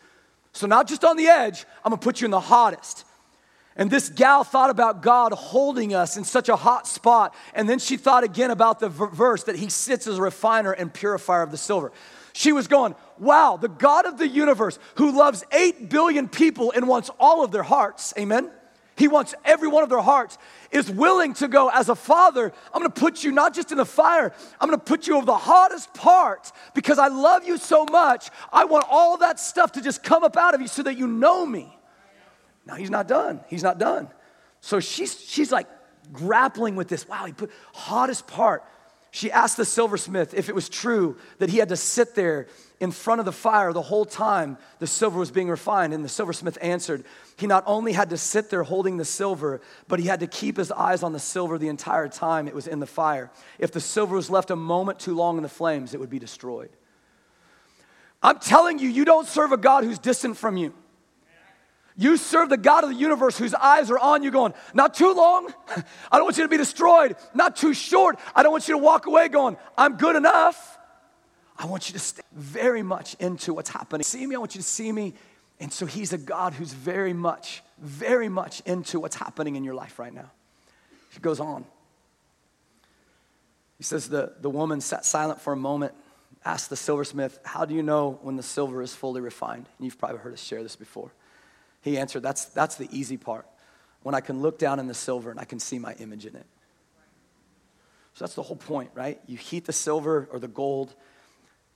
So, 0.52 0.66
not 0.66 0.88
just 0.88 1.04
on 1.04 1.18
the 1.18 1.26
edge, 1.26 1.66
I'm 1.84 1.90
gonna 1.90 2.00
put 2.00 2.22
you 2.22 2.24
in 2.24 2.30
the 2.30 2.40
hottest. 2.40 3.04
And 3.76 3.90
this 3.90 4.08
gal 4.08 4.42
thought 4.42 4.70
about 4.70 5.02
God 5.02 5.34
holding 5.34 5.94
us 5.94 6.16
in 6.16 6.24
such 6.24 6.48
a 6.48 6.56
hot 6.56 6.86
spot. 6.86 7.34
And 7.54 7.68
then 7.68 7.78
she 7.78 7.98
thought 7.98 8.24
again 8.24 8.50
about 8.50 8.80
the 8.80 8.88
verse 8.88 9.44
that 9.44 9.56
he 9.56 9.68
sits 9.68 10.06
as 10.06 10.16
a 10.16 10.22
refiner 10.22 10.72
and 10.72 10.92
purifier 10.92 11.42
of 11.42 11.50
the 11.50 11.58
silver. 11.58 11.92
She 12.32 12.52
was 12.52 12.66
going, 12.66 12.94
Wow, 13.18 13.58
the 13.60 13.68
God 13.68 14.06
of 14.06 14.16
the 14.16 14.26
universe 14.26 14.78
who 14.94 15.12
loves 15.12 15.44
8 15.52 15.90
billion 15.90 16.28
people 16.28 16.72
and 16.74 16.88
wants 16.88 17.10
all 17.20 17.44
of 17.44 17.50
their 17.50 17.62
hearts, 17.62 18.14
amen? 18.16 18.50
He 19.00 19.08
wants 19.08 19.34
every 19.46 19.66
one 19.66 19.82
of 19.82 19.88
their 19.88 20.02
hearts, 20.02 20.36
is 20.70 20.90
willing 20.90 21.32
to 21.34 21.48
go 21.48 21.70
as 21.70 21.88
a 21.88 21.94
father. 21.94 22.52
I'm 22.70 22.82
gonna 22.82 22.90
put 22.90 23.24
you 23.24 23.32
not 23.32 23.54
just 23.54 23.72
in 23.72 23.78
the 23.78 23.86
fire, 23.86 24.30
I'm 24.60 24.68
gonna 24.68 24.76
put 24.76 25.06
you 25.06 25.16
over 25.16 25.24
the 25.24 25.38
hottest 25.38 25.94
part 25.94 26.52
because 26.74 26.98
I 26.98 27.08
love 27.08 27.46
you 27.46 27.56
so 27.56 27.86
much. 27.86 28.28
I 28.52 28.66
want 28.66 28.84
all 28.90 29.16
that 29.16 29.40
stuff 29.40 29.72
to 29.72 29.80
just 29.80 30.02
come 30.02 30.22
up 30.22 30.36
out 30.36 30.54
of 30.54 30.60
you 30.60 30.68
so 30.68 30.82
that 30.82 30.98
you 30.98 31.06
know 31.06 31.46
me. 31.46 31.74
Now 32.66 32.74
he's 32.74 32.90
not 32.90 33.08
done. 33.08 33.40
He's 33.48 33.62
not 33.62 33.78
done. 33.78 34.10
So 34.60 34.80
she's, 34.80 35.18
she's 35.18 35.50
like 35.50 35.66
grappling 36.12 36.76
with 36.76 36.88
this. 36.88 37.08
Wow, 37.08 37.24
he 37.24 37.32
put 37.32 37.50
hottest 37.72 38.26
part. 38.26 38.64
She 39.12 39.32
asked 39.32 39.56
the 39.56 39.64
silversmith 39.64 40.34
if 40.34 40.50
it 40.50 40.54
was 40.54 40.68
true 40.68 41.16
that 41.38 41.48
he 41.48 41.56
had 41.56 41.70
to 41.70 41.76
sit 41.76 42.14
there 42.14 42.48
in 42.80 42.90
front 42.90 43.20
of 43.20 43.26
the 43.26 43.32
fire 43.32 43.72
the 43.74 43.82
whole 43.82 44.06
time 44.06 44.56
the 44.78 44.86
silver 44.86 45.18
was 45.18 45.30
being 45.30 45.48
refined. 45.48 45.92
And 45.92 46.02
the 46.02 46.08
silversmith 46.08 46.56
answered, 46.62 47.04
he 47.36 47.46
not 47.46 47.62
only 47.66 47.92
had 47.92 48.10
to 48.10 48.16
sit 48.16 48.48
there 48.48 48.62
holding 48.62 48.96
the 48.96 49.04
silver, 49.04 49.60
but 49.86 50.00
he 50.00 50.06
had 50.06 50.20
to 50.20 50.26
keep 50.26 50.56
his 50.56 50.72
eyes 50.72 51.02
on 51.02 51.12
the 51.12 51.18
silver 51.18 51.58
the 51.58 51.68
entire 51.68 52.08
time 52.08 52.48
it 52.48 52.54
was 52.54 52.66
in 52.66 52.80
the 52.80 52.86
fire. 52.86 53.30
If 53.58 53.70
the 53.70 53.80
silver 53.80 54.16
was 54.16 54.30
left 54.30 54.50
a 54.50 54.56
moment 54.56 54.98
too 54.98 55.14
long 55.14 55.36
in 55.36 55.42
the 55.42 55.48
flames, 55.48 55.92
it 55.92 56.00
would 56.00 56.10
be 56.10 56.18
destroyed. 56.18 56.70
I'm 58.22 58.38
telling 58.38 58.78
you, 58.78 58.88
you 58.88 59.04
don't 59.04 59.26
serve 59.26 59.52
a 59.52 59.56
God 59.56 59.84
who's 59.84 59.98
distant 59.98 60.36
from 60.36 60.56
you. 60.56 60.74
You 61.96 62.16
serve 62.16 62.48
the 62.48 62.56
God 62.56 62.84
of 62.84 62.90
the 62.90 62.96
universe 62.96 63.36
whose 63.36 63.52
eyes 63.52 63.90
are 63.90 63.98
on 63.98 64.22
you, 64.22 64.30
going, 64.30 64.54
Not 64.72 64.94
too 64.94 65.12
long. 65.12 65.52
I 66.10 66.16
don't 66.16 66.24
want 66.24 66.38
you 66.38 66.44
to 66.44 66.48
be 66.48 66.56
destroyed. 66.56 67.16
Not 67.34 67.56
too 67.56 67.74
short. 67.74 68.18
I 68.34 68.42
don't 68.42 68.52
want 68.52 68.68
you 68.68 68.74
to 68.74 68.78
walk 68.78 69.06
away 69.06 69.28
going, 69.28 69.58
I'm 69.76 69.96
good 69.96 70.16
enough. 70.16 70.78
I 71.60 71.66
want 71.66 71.88
you 71.88 71.92
to 71.92 71.98
stay 71.98 72.22
very 72.32 72.82
much 72.82 73.14
into 73.20 73.52
what's 73.52 73.70
happening. 73.70 74.02
See 74.02 74.26
me, 74.26 74.34
I 74.34 74.38
want 74.38 74.54
you 74.54 74.60
to 74.60 74.66
see 74.66 74.90
me 74.90 75.14
and 75.60 75.70
so 75.70 75.84
he's 75.84 76.14
a 76.14 76.18
God 76.18 76.54
who's 76.54 76.72
very 76.72 77.12
much, 77.12 77.62
very 77.78 78.30
much 78.30 78.62
into 78.64 78.98
what's 78.98 79.16
happening 79.16 79.56
in 79.56 79.62
your 79.62 79.74
life 79.74 79.98
right 79.98 80.12
now. 80.12 80.30
He 81.10 81.20
goes 81.20 81.38
on. 81.38 81.66
He 83.76 83.84
says, 83.84 84.08
the, 84.08 84.32
the 84.40 84.48
woman 84.48 84.80
sat 84.80 85.04
silent 85.04 85.40
for 85.40 85.52
a 85.52 85.56
moment, 85.56 85.92
asked 86.44 86.70
the 86.70 86.76
silversmith, 86.76 87.38
How 87.44 87.66
do 87.66 87.74
you 87.74 87.82
know 87.82 88.18
when 88.22 88.36
the 88.36 88.42
silver 88.42 88.80
is 88.80 88.94
fully 88.94 89.20
refined? 89.20 89.66
And 89.78 89.84
you've 89.84 89.98
probably 89.98 90.18
heard 90.18 90.32
us 90.32 90.42
share 90.42 90.62
this 90.62 90.76
before. 90.76 91.12
He 91.82 91.98
answered, 91.98 92.22
That's, 92.22 92.46
that's 92.46 92.76
the 92.76 92.88
easy 92.90 93.18
part. 93.18 93.46
When 94.02 94.14
I 94.14 94.20
can 94.20 94.40
look 94.40 94.58
down 94.58 94.80
in 94.80 94.86
the 94.86 94.94
silver 94.94 95.30
and 95.30 95.38
I 95.38 95.44
can 95.44 95.60
see 95.60 95.78
my 95.78 95.92
image 95.94 96.24
in 96.24 96.34
it. 96.36 96.46
So 98.14 98.24
that's 98.24 98.34
the 98.34 98.42
whole 98.42 98.56
point, 98.56 98.90
right? 98.94 99.20
You 99.26 99.36
heat 99.36 99.66
the 99.66 99.72
silver 99.74 100.26
or 100.32 100.38
the 100.38 100.48
gold, 100.48 100.94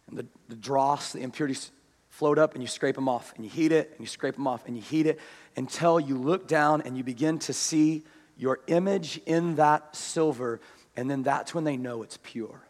and 0.09 0.19
the, 0.19 0.27
the 0.49 0.57
dross, 0.57 1.13
the 1.13 1.21
impurities 1.21 1.71
float 2.15 2.39
up 2.39 2.55
and 2.55 2.63
you 2.63 2.69
scrape 2.69 2.95
them 2.95 3.09
off 3.09 3.33
and 3.35 3.45
you 3.45 3.51
heat 3.51 3.73
it 3.73 3.91
and 3.91 4.01
you 4.01 4.07
scrape 4.07 4.37
them 4.37 4.47
off 4.47 4.67
and 4.67 4.77
you 4.77 4.83
heat 4.83 5.07
it 5.07 5.19
until 5.57 5.99
you 5.99 6.17
look 6.17 6.47
down 6.47 6.81
and 6.83 6.97
you 6.97 7.03
begin 7.03 7.39
to 7.39 7.53
see 7.53 8.05
your 8.37 8.61
image 8.69 9.21
in 9.27 9.57
that 9.57 9.97
silver 9.97 10.61
and 10.97 11.11
then 11.11 11.25
that's 11.25 11.55
when 11.55 11.65
they 11.65 11.77
know 11.77 12.03
it's 12.03 12.19
pure. 12.23 12.61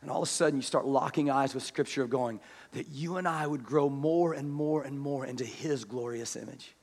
And 0.00 0.10
all 0.10 0.22
of 0.22 0.28
a 0.28 0.30
sudden 0.30 0.58
you 0.58 0.62
start 0.62 0.86
locking 0.86 1.30
eyes 1.30 1.54
with 1.54 1.62
scripture 1.62 2.02
of 2.02 2.10
going 2.10 2.40
that 2.72 2.88
you 2.88 3.16
and 3.16 3.28
i 3.28 3.46
would 3.46 3.62
grow 3.62 3.88
more 3.88 4.32
and 4.32 4.50
more 4.50 4.82
and 4.82 4.98
more 4.98 5.26
into 5.26 5.44
his 5.44 5.84
glorious 5.84 6.34
image. 6.34 6.74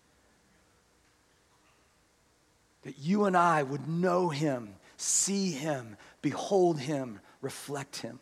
That 2.84 3.00
you 3.00 3.26
and 3.26 3.36
i 3.36 3.64
would 3.64 3.88
know 3.88 4.30
him 4.30 4.76
see 4.98 5.52
him 5.52 5.98
behold 6.22 6.80
him 6.80 7.20
reflect 7.42 7.98
him 7.98 8.20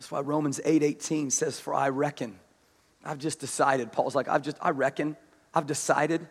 That's 0.00 0.10
why 0.10 0.20
Romans 0.20 0.62
8 0.64 0.82
18 0.82 1.30
says, 1.30 1.60
For 1.60 1.74
I 1.74 1.90
reckon, 1.90 2.40
I've 3.04 3.18
just 3.18 3.38
decided, 3.38 3.92
Paul's 3.92 4.14
like, 4.14 4.28
I've 4.28 4.40
just, 4.40 4.56
I 4.62 4.70
reckon, 4.70 5.14
I've 5.54 5.66
decided 5.66 6.26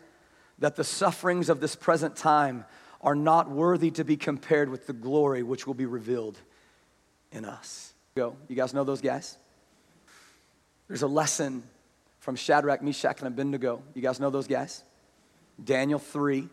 that 0.58 0.74
the 0.74 0.82
sufferings 0.82 1.48
of 1.48 1.60
this 1.60 1.76
present 1.76 2.16
time 2.16 2.64
are 3.00 3.14
not 3.14 3.48
worthy 3.48 3.92
to 3.92 4.04
be 4.04 4.16
compared 4.16 4.68
with 4.68 4.88
the 4.88 4.92
glory 4.92 5.44
which 5.44 5.68
will 5.68 5.74
be 5.74 5.86
revealed 5.86 6.36
in 7.30 7.44
us. 7.44 7.94
Go. 8.16 8.34
You 8.48 8.56
guys 8.56 8.74
know 8.74 8.82
those 8.82 9.00
guys? 9.00 9.36
There's 10.88 11.02
a 11.02 11.08
lesson 11.08 11.62
from 12.18 12.34
Shadrach, 12.34 12.82
Meshach, 12.82 13.20
and 13.20 13.28
Abednego. 13.28 13.82
You 13.94 14.02
guys 14.02 14.18
know 14.18 14.30
those 14.30 14.48
guys? 14.48 14.82
Daniel 15.62 16.00
3. 16.00 16.48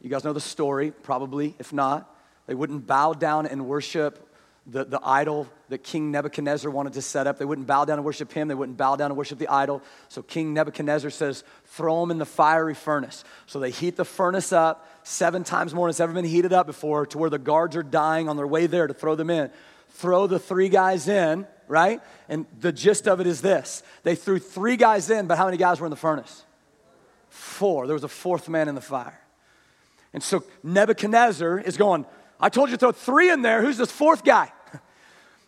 You 0.00 0.10
guys 0.10 0.24
know 0.24 0.32
the 0.32 0.40
story, 0.40 0.92
probably. 0.92 1.56
If 1.58 1.74
not, 1.74 2.10
they 2.46 2.54
wouldn't 2.54 2.86
bow 2.86 3.12
down 3.12 3.46
and 3.46 3.66
worship 3.66 4.30
the, 4.66 4.84
the 4.84 5.00
idol 5.04 5.46
that 5.68 5.84
King 5.84 6.10
Nebuchadnezzar 6.10 6.70
wanted 6.70 6.94
to 6.94 7.02
set 7.02 7.26
up. 7.26 7.38
They 7.38 7.44
wouldn't 7.44 7.66
bow 7.66 7.84
down 7.84 7.98
and 7.98 8.04
worship 8.04 8.32
him, 8.32 8.48
they 8.48 8.54
wouldn't 8.54 8.78
bow 8.78 8.96
down 8.96 9.10
and 9.10 9.18
worship 9.18 9.38
the 9.38 9.48
idol. 9.48 9.82
So 10.08 10.22
King 10.22 10.54
Nebuchadnezzar 10.54 11.10
says, 11.10 11.44
throw 11.66 12.00
them 12.00 12.10
in 12.10 12.18
the 12.18 12.26
fiery 12.26 12.74
furnace. 12.74 13.24
So 13.46 13.60
they 13.60 13.70
heat 13.70 13.96
the 13.96 14.04
furnace 14.04 14.52
up 14.52 14.88
seven 15.02 15.44
times 15.44 15.74
more 15.74 15.86
than 15.86 15.90
it's 15.90 16.00
ever 16.00 16.12
been 16.12 16.24
heated 16.24 16.52
up 16.52 16.66
before 16.66 17.06
to 17.06 17.18
where 17.18 17.30
the 17.30 17.38
guards 17.38 17.76
are 17.76 17.82
dying 17.82 18.28
on 18.28 18.36
their 18.36 18.46
way 18.46 18.66
there 18.66 18.86
to 18.86 18.94
throw 18.94 19.14
them 19.14 19.30
in. 19.30 19.50
Throw 19.90 20.26
the 20.26 20.38
three 20.38 20.68
guys 20.68 21.08
in, 21.08 21.46
right? 21.68 22.00
And 22.28 22.46
the 22.58 22.72
gist 22.72 23.06
of 23.06 23.20
it 23.20 23.26
is 23.26 23.42
this 23.42 23.82
they 24.02 24.14
threw 24.14 24.38
three 24.38 24.76
guys 24.76 25.10
in, 25.10 25.26
but 25.26 25.36
how 25.36 25.44
many 25.44 25.56
guys 25.56 25.78
were 25.78 25.86
in 25.86 25.90
the 25.90 25.96
furnace? 25.96 26.44
Four. 27.28 27.86
There 27.86 27.94
was 27.94 28.04
a 28.04 28.08
fourth 28.08 28.48
man 28.48 28.68
in 28.68 28.74
the 28.74 28.80
fire. 28.80 29.20
And 30.12 30.22
so 30.22 30.44
Nebuchadnezzar 30.62 31.58
is 31.58 31.76
going, 31.76 32.06
I 32.40 32.48
told 32.48 32.70
you 32.70 32.76
to 32.76 32.78
throw 32.78 32.92
three 32.92 33.30
in 33.30 33.42
there. 33.42 33.62
Who's 33.62 33.76
this 33.76 33.90
fourth 33.90 34.24
guy? 34.24 34.52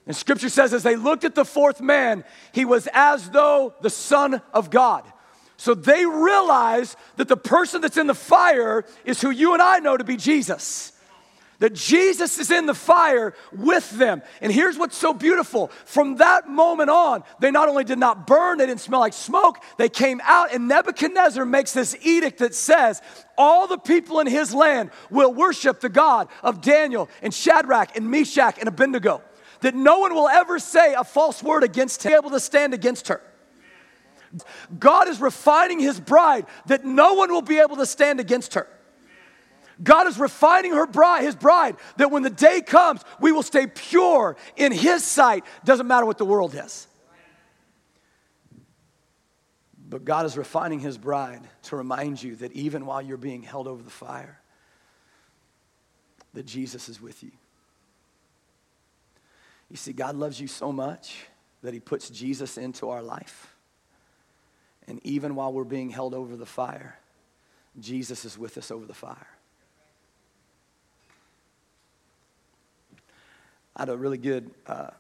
And 0.07 0.15
scripture 0.15 0.49
says, 0.49 0.73
as 0.73 0.85
they 0.85 0.97
looked 0.97 1.25
at 1.25 1.35
the 1.35 1.45
fourth 1.45 1.81
man, 1.81 2.25
he 2.53 2.65
was 2.65 2.89
as 2.93 3.29
though 3.31 3.75
the 3.81 3.91
Son 3.91 4.41
of 4.53 4.71
God. 4.71 5.05
So 5.57 5.75
they 5.75 6.05
realize 6.07 6.97
that 7.17 7.29
the 7.29 7.37
person 7.37 7.81
that's 7.81 7.97
in 7.97 8.07
the 8.07 8.15
fire 8.15 8.85
is 9.05 9.21
who 9.21 9.31
you 9.31 9.53
and 9.55 9.63
I 9.63 9.79
know 9.81 9.97
to 9.97 10.05
be 10.05 10.17
Jesus. 10.17 10.93
That 11.59 11.75
Jesus 11.75 12.39
is 12.39 12.51
in 12.51 12.67
the 12.67 12.75
fire 12.75 13.33
with 13.51 13.91
them. 13.93 14.21
And 14.43 14.53
here's 14.53 14.77
what's 14.77 14.97
so 14.97 15.15
beautiful. 15.15 15.69
From 15.87 16.17
that 16.17 16.47
moment 16.49 16.91
on, 16.91 17.25
they 17.41 17.51
not 17.51 17.71
only 17.71 17.83
did 17.83 17.99
not 17.99 18.27
burn, 18.27 18.59
they 18.59 18.67
didn't 18.67 18.83
smell 18.83 19.01
like 19.01 19.15
smoke, 19.15 19.63
they 19.79 19.89
came 19.89 20.21
out, 20.23 20.53
and 20.53 20.69
Nebuchadnezzar 20.69 21.47
makes 21.47 21.73
this 21.73 21.97
edict 22.03 22.41
that 22.41 22.55
says, 22.55 23.01
All 23.39 23.67
the 23.67 23.79
people 23.79 24.21
in 24.21 24.27
his 24.27 24.55
land 24.55 24.91
will 25.11 25.33
worship 25.33 25.81
the 25.81 25.89
God 25.89 26.29
of 26.43 26.61
Daniel 26.61 27.09
and 27.23 27.33
Shadrach 27.33 27.97
and 27.97 28.11
Meshach 28.11 28.59
and 28.59 28.69
Abednego. 28.69 29.23
That 29.61 29.75
no 29.75 30.01
one 30.01 30.15
will 30.15 30.29
ever 30.29 30.59
say 30.59 30.95
a 30.95 31.05
false 31.05 31.43
word 31.43 31.65
against 31.65 32.03
him, 32.05 32.13
able 32.13 32.31
to 32.31 32.41
stand 32.41 32.75
against 32.75 33.09
her. 33.09 33.23
God 34.79 35.09
is 35.09 35.21
refining 35.21 35.79
his 35.79 36.01
bride 36.01 36.47
that 36.67 36.85
no 36.85 37.15
one 37.15 37.31
will 37.31 37.43
be 37.43 37.59
able 37.59 37.77
to 37.77 37.87
stand 37.87 38.21
against 38.21 38.55
her. 38.55 38.69
God 39.83 40.07
is 40.07 40.19
refining 40.19 40.73
her 40.73 40.87
bride, 40.87 41.23
his 41.25 41.37
bride, 41.37 41.77
that 41.99 42.11
when 42.11 42.23
the 42.23 42.31
day 42.31 42.63
comes, 42.63 43.03
we 43.21 43.31
will 43.31 43.43
stay 43.43 43.67
pure 43.67 44.37
in 44.57 44.73
his 44.73 45.05
sight. 45.05 45.45
Doesn't 45.65 45.87
matter 45.87 46.07
what 46.07 46.19
the 46.19 46.25
world 46.25 46.55
has. 46.55 46.87
But 49.89 50.05
God 50.05 50.27
is 50.27 50.37
refining 50.37 50.81
his 50.81 50.99
bride 50.99 51.43
to 51.65 51.77
remind 51.77 52.23
you 52.23 52.37
that 52.37 52.53
even 52.53 52.87
while 52.87 53.03
you're 53.03 53.17
being 53.17 53.43
held 53.43 53.69
over 53.69 53.83
the 53.83 53.91
fire, 53.91 54.41
that 56.35 56.47
Jesus 56.47 56.89
is 56.89 57.01
with 57.01 57.23
you. 57.23 57.33
You 59.71 59.77
see, 59.77 59.93
God 59.93 60.17
loves 60.17 60.41
you 60.41 60.47
so 60.47 60.73
much 60.73 61.27
that 61.63 61.75
he 61.75 61.81
puts 61.81 62.11
Jesus 62.11 62.59
into 62.59 62.91
our 62.91 63.03
life. 63.03 63.55
And 64.87 65.01
even 65.05 65.35
while 65.35 65.53
we're 65.53 65.65
being 65.65 65.91
held 65.91 66.15
over 66.15 66.37
the 66.37 66.47
fire, 66.47 66.97
Jesus 67.81 68.25
is 68.25 68.39
with 68.39 68.57
us 68.57 68.71
over 68.71 68.87
the 68.87 68.95
fire. 68.95 69.27
I 73.75 73.83
had 73.83 73.89
a 73.89 73.97
really 73.97 74.17
good 74.17 74.51
uh, 74.67 74.91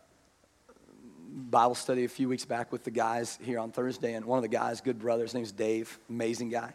Bible 1.28 1.74
study 1.74 2.04
a 2.04 2.08
few 2.08 2.28
weeks 2.28 2.44
back 2.44 2.72
with 2.72 2.84
the 2.84 2.90
guys 2.90 3.38
here 3.42 3.58
on 3.58 3.70
Thursday, 3.70 4.14
and 4.14 4.26
one 4.26 4.38
of 4.38 4.42
the 4.42 4.48
guys, 4.48 4.80
good 4.80 4.98
brother, 4.98 5.22
his 5.22 5.32
name's 5.32 5.52
Dave, 5.52 5.98
amazing 6.10 6.50
guy. 6.50 6.74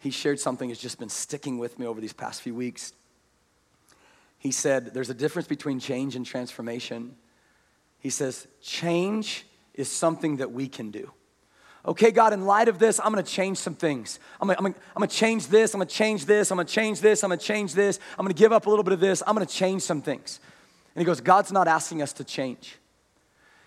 He 0.00 0.10
shared 0.10 0.40
something 0.40 0.68
that's 0.68 0.80
just 0.80 0.98
been 0.98 1.08
sticking 1.08 1.58
with 1.58 1.78
me 1.78 1.86
over 1.86 2.00
these 2.00 2.12
past 2.12 2.42
few 2.42 2.54
weeks. 2.54 2.92
He 4.42 4.50
said, 4.50 4.92
There's 4.92 5.08
a 5.08 5.14
difference 5.14 5.46
between 5.46 5.78
change 5.78 6.16
and 6.16 6.26
transformation. 6.26 7.14
He 8.00 8.10
says, 8.10 8.48
Change 8.60 9.46
is 9.72 9.88
something 9.88 10.38
that 10.38 10.50
we 10.50 10.66
can 10.66 10.90
do. 10.90 11.12
Okay, 11.86 12.10
God, 12.10 12.32
in 12.32 12.44
light 12.44 12.66
of 12.66 12.80
this, 12.80 12.98
I'm 12.98 13.12
gonna 13.12 13.22
change 13.22 13.58
some 13.58 13.76
things. 13.76 14.18
I'm 14.40 14.48
gonna, 14.48 14.58
I'm, 14.58 14.64
gonna, 14.64 14.74
I'm 14.96 15.00
gonna, 15.00 15.12
change 15.12 15.46
this, 15.46 15.74
I'm 15.74 15.78
gonna 15.78 15.88
change 15.88 16.24
this, 16.24 16.50
I'm 16.50 16.56
gonna 16.56 16.68
change 16.68 17.00
this, 17.00 17.22
I'm 17.22 17.30
gonna 17.30 17.40
change 17.40 17.72
this, 17.74 18.00
I'm 18.18 18.24
gonna 18.24 18.34
give 18.34 18.50
up 18.50 18.66
a 18.66 18.68
little 18.68 18.82
bit 18.82 18.94
of 18.94 18.98
this, 18.98 19.22
I'm 19.24 19.36
gonna 19.36 19.46
change 19.46 19.82
some 19.82 20.02
things. 20.02 20.40
And 20.96 21.00
he 21.00 21.06
goes, 21.06 21.20
God's 21.20 21.52
not 21.52 21.68
asking 21.68 22.02
us 22.02 22.12
to 22.14 22.24
change. 22.24 22.78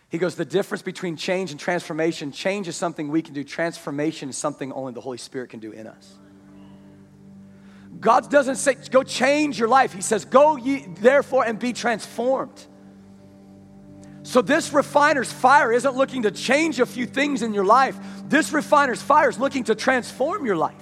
He 0.09 0.17
goes, 0.17 0.35
the 0.35 0.43
difference 0.43 0.81
between 0.81 1.15
change 1.15 1.51
and 1.51 1.59
transformation 1.59 2.33
change 2.33 2.67
is 2.67 2.75
something 2.75 3.07
we 3.07 3.21
can 3.21 3.33
do, 3.33 3.45
transformation 3.45 4.27
is 4.27 4.38
something 4.38 4.73
only 4.73 4.91
the 4.91 4.99
Holy 4.99 5.17
Spirit 5.17 5.51
can 5.51 5.61
do 5.61 5.71
in 5.71 5.88
us. 5.88 6.15
God 7.99 8.29
doesn't 8.29 8.58
say, 8.58 8.75
go 8.91 9.03
change 9.03 9.58
your 9.58 9.67
life. 9.67 9.93
He 9.93 10.01
says, 10.01 10.25
go 10.25 10.58
ye 10.58 10.86
therefore 10.99 11.45
and 11.45 11.58
be 11.58 11.73
transformed. 11.73 12.65
So, 14.23 14.41
this 14.41 14.73
refiner's 14.73 15.31
fire 15.31 15.71
isn't 15.71 15.95
looking 15.95 16.23
to 16.23 16.31
change 16.31 16.79
a 16.79 16.86
few 16.88 17.05
things 17.05 17.43
in 17.43 17.53
your 17.53 17.63
life. 17.63 17.95
This 18.27 18.51
refiner's 18.51 18.99
fire 18.99 19.29
is 19.29 19.38
looking 19.38 19.65
to 19.65 19.75
transform 19.75 20.47
your 20.47 20.55
life. 20.55 20.73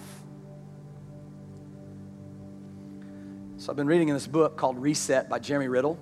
So, 3.58 3.69
I've 3.69 3.76
been 3.76 3.88
reading 3.88 4.08
in 4.08 4.13
this 4.13 4.28
book 4.28 4.56
called 4.56 4.82
Reset 4.82 5.28
by 5.28 5.39
Jeremy 5.39 5.67
Riddle. 5.67 5.99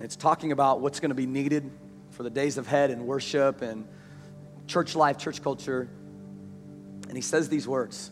It's 0.00 0.16
talking 0.16 0.52
about 0.52 0.80
what's 0.80 1.00
going 1.00 1.10
to 1.10 1.14
be 1.14 1.26
needed 1.26 1.70
for 2.10 2.22
the 2.24 2.30
days 2.30 2.58
ahead 2.58 2.90
in 2.90 3.06
worship 3.06 3.62
and 3.62 3.88
church 4.66 4.94
life, 4.94 5.16
church 5.16 5.42
culture. 5.42 5.88
And 7.08 7.16
he 7.16 7.22
says 7.22 7.48
these 7.48 7.66
words 7.66 8.10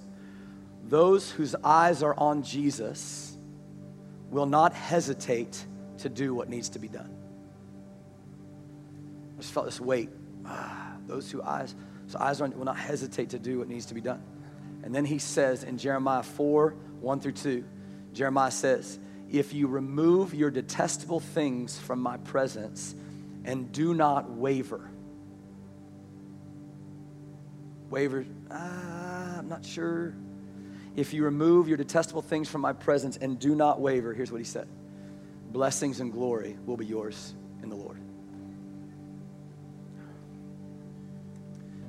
Those 0.89 1.31
whose 1.31 1.55
eyes 1.65 2.03
are 2.03 2.15
on 2.17 2.43
Jesus 2.43 3.37
will 4.31 4.47
not 4.47 4.73
hesitate 4.73 5.65
to 5.99 6.09
do 6.09 6.35
what 6.35 6.49
needs 6.49 6.71
to 6.71 6.79
be 6.79 6.89
done. 6.89 7.11
I 9.37 9.41
just 9.41 9.53
felt 9.53 9.67
this 9.67 9.81
weight. 9.81 10.11
Ah, 10.45 10.93
those 11.07 11.31
who 11.31 11.43
eyes, 11.43 11.75
so 12.07 12.19
eyes 12.19 12.41
on, 12.41 12.57
will 12.57 12.65
not 12.65 12.77
hesitate 12.77 13.31
to 13.31 13.39
do 13.39 13.59
what 13.59 13.69
needs 13.69 13.87
to 13.87 13.95
be 13.95 14.01
done. 14.01 14.23
And 14.83 14.95
then 14.95 15.05
he 15.05 15.19
says 15.19 15.65
in 15.65 15.79
Jeremiah 15.79 16.23
4 16.23 16.71
1 17.01 17.21
through 17.21 17.33
2, 17.33 17.65
Jeremiah 18.13 18.51
says, 18.51 18.99
if 19.31 19.53
you 19.53 19.67
remove 19.67 20.35
your 20.35 20.51
detestable 20.51 21.21
things 21.21 21.79
from 21.79 22.01
my 22.01 22.17
presence 22.19 22.95
and 23.45 23.73
do 23.73 23.93
not 23.93 24.31
waver. 24.31 24.91
Waver, 27.91 28.27
ah, 28.51 29.39
I'm 29.39 29.49
not 29.49 29.65
sure. 29.65 30.15
If 30.97 31.13
you 31.13 31.25
remove 31.25 31.69
your 31.69 31.77
detestable 31.77 32.23
things 32.23 32.49
from 32.49 32.63
my 32.63 32.73
presence 32.73 33.19
and 33.19 33.39
do 33.39 33.55
not 33.55 33.81
waver, 33.81 34.15
here's 34.15 34.33
what 34.33 34.41
he 34.41 34.45
said 34.45 34.67
blessings 35.53 36.01
and 36.01 36.13
glory 36.13 36.57
will 36.67 36.77
be 36.77 36.87
yours 36.87 37.35
in 37.63 37.69
the 37.69 37.77
Lord. 37.77 37.99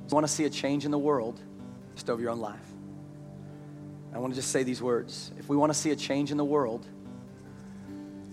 If 0.04 0.12
you 0.12 0.14
want 0.14 0.26
to 0.26 0.32
see 0.32 0.44
a 0.44 0.50
change 0.50 0.84
in 0.84 0.90
the 0.90 0.98
world, 0.98 1.40
just 1.94 2.08
over 2.08 2.22
your 2.22 2.30
own 2.30 2.40
life. 2.40 2.64
I 4.14 4.18
want 4.18 4.32
to 4.32 4.38
just 4.38 4.50
say 4.50 4.62
these 4.62 4.80
words. 4.80 5.32
If 5.38 5.48
we 5.48 5.56
want 5.56 5.70
to 5.72 5.78
see 5.78 5.90
a 5.90 5.96
change 5.96 6.30
in 6.30 6.38
the 6.38 6.44
world, 6.44 6.86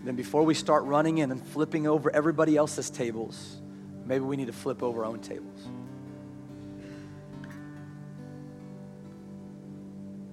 then 0.04 0.16
before 0.16 0.44
we 0.44 0.54
start 0.54 0.84
running 0.86 1.18
in 1.18 1.32
and 1.32 1.46
flipping 1.48 1.88
over 1.88 2.10
everybody 2.12 2.56
else's 2.56 2.90
tables, 2.90 3.62
maybe 4.06 4.24
we 4.24 4.38
need 4.38 4.48
to 4.48 4.54
flip 4.54 4.84
over 4.84 5.04
our 5.04 5.12
own 5.12 5.20
tables. 5.20 5.68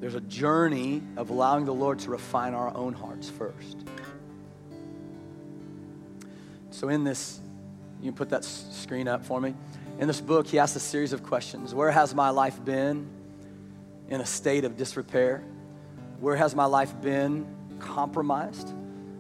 There's 0.03 0.17
a 0.17 0.21
journey 0.21 1.01
of 1.17 1.31
allowing 1.31 1.65
the 1.65 1.73
Lord 1.73 2.01
to 2.01 2.11
refine 2.11 2.55
our 2.55 2.77
own 2.77 2.93
hearts 2.93 3.31
first. 3.31 3.77
So, 6.71 6.89
in 6.89 7.05
this, 7.05 7.39
you 8.01 8.11
can 8.11 8.17
put 8.17 8.31
that 8.31 8.43
screen 8.43 9.07
up 9.07 9.25
for 9.25 9.41
me. 9.41 9.55
In 10.01 10.09
this 10.09 10.21
book, 10.21 10.49
he 10.49 10.59
asks 10.59 10.75
a 10.75 10.81
series 10.81 11.13
of 11.13 11.23
questions 11.23 11.73
Where 11.73 11.93
has 11.93 12.17
my 12.17 12.31
life 12.31 12.65
been 12.65 13.09
in 14.09 14.21
a 14.21 14.27
state 14.27 14.65
of 14.65 14.77
disrepair? 14.77 15.45
Where 16.19 16.35
has 16.35 16.57
my 16.57 16.65
life 16.65 17.01
been 17.01 17.47
compromised? 17.79 18.75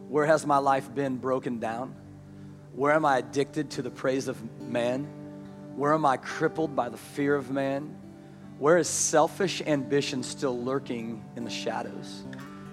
Where 0.08 0.26
has 0.26 0.44
my 0.44 0.58
life 0.58 0.92
been 0.92 1.16
broken 1.16 1.60
down? 1.60 1.94
Where 2.74 2.92
am 2.92 3.04
I 3.04 3.18
addicted 3.18 3.70
to 3.70 3.82
the 3.82 3.90
praise 3.90 4.26
of 4.26 4.36
man? 4.60 5.04
Where 5.76 5.94
am 5.94 6.04
I 6.04 6.16
crippled 6.16 6.74
by 6.74 6.88
the 6.88 6.96
fear 6.98 7.36
of 7.36 7.52
man? 7.52 8.01
Where 8.62 8.78
is 8.78 8.86
selfish 8.86 9.60
ambition 9.66 10.22
still 10.22 10.56
lurking 10.56 11.24
in 11.34 11.42
the 11.42 11.50
shadows? 11.50 12.22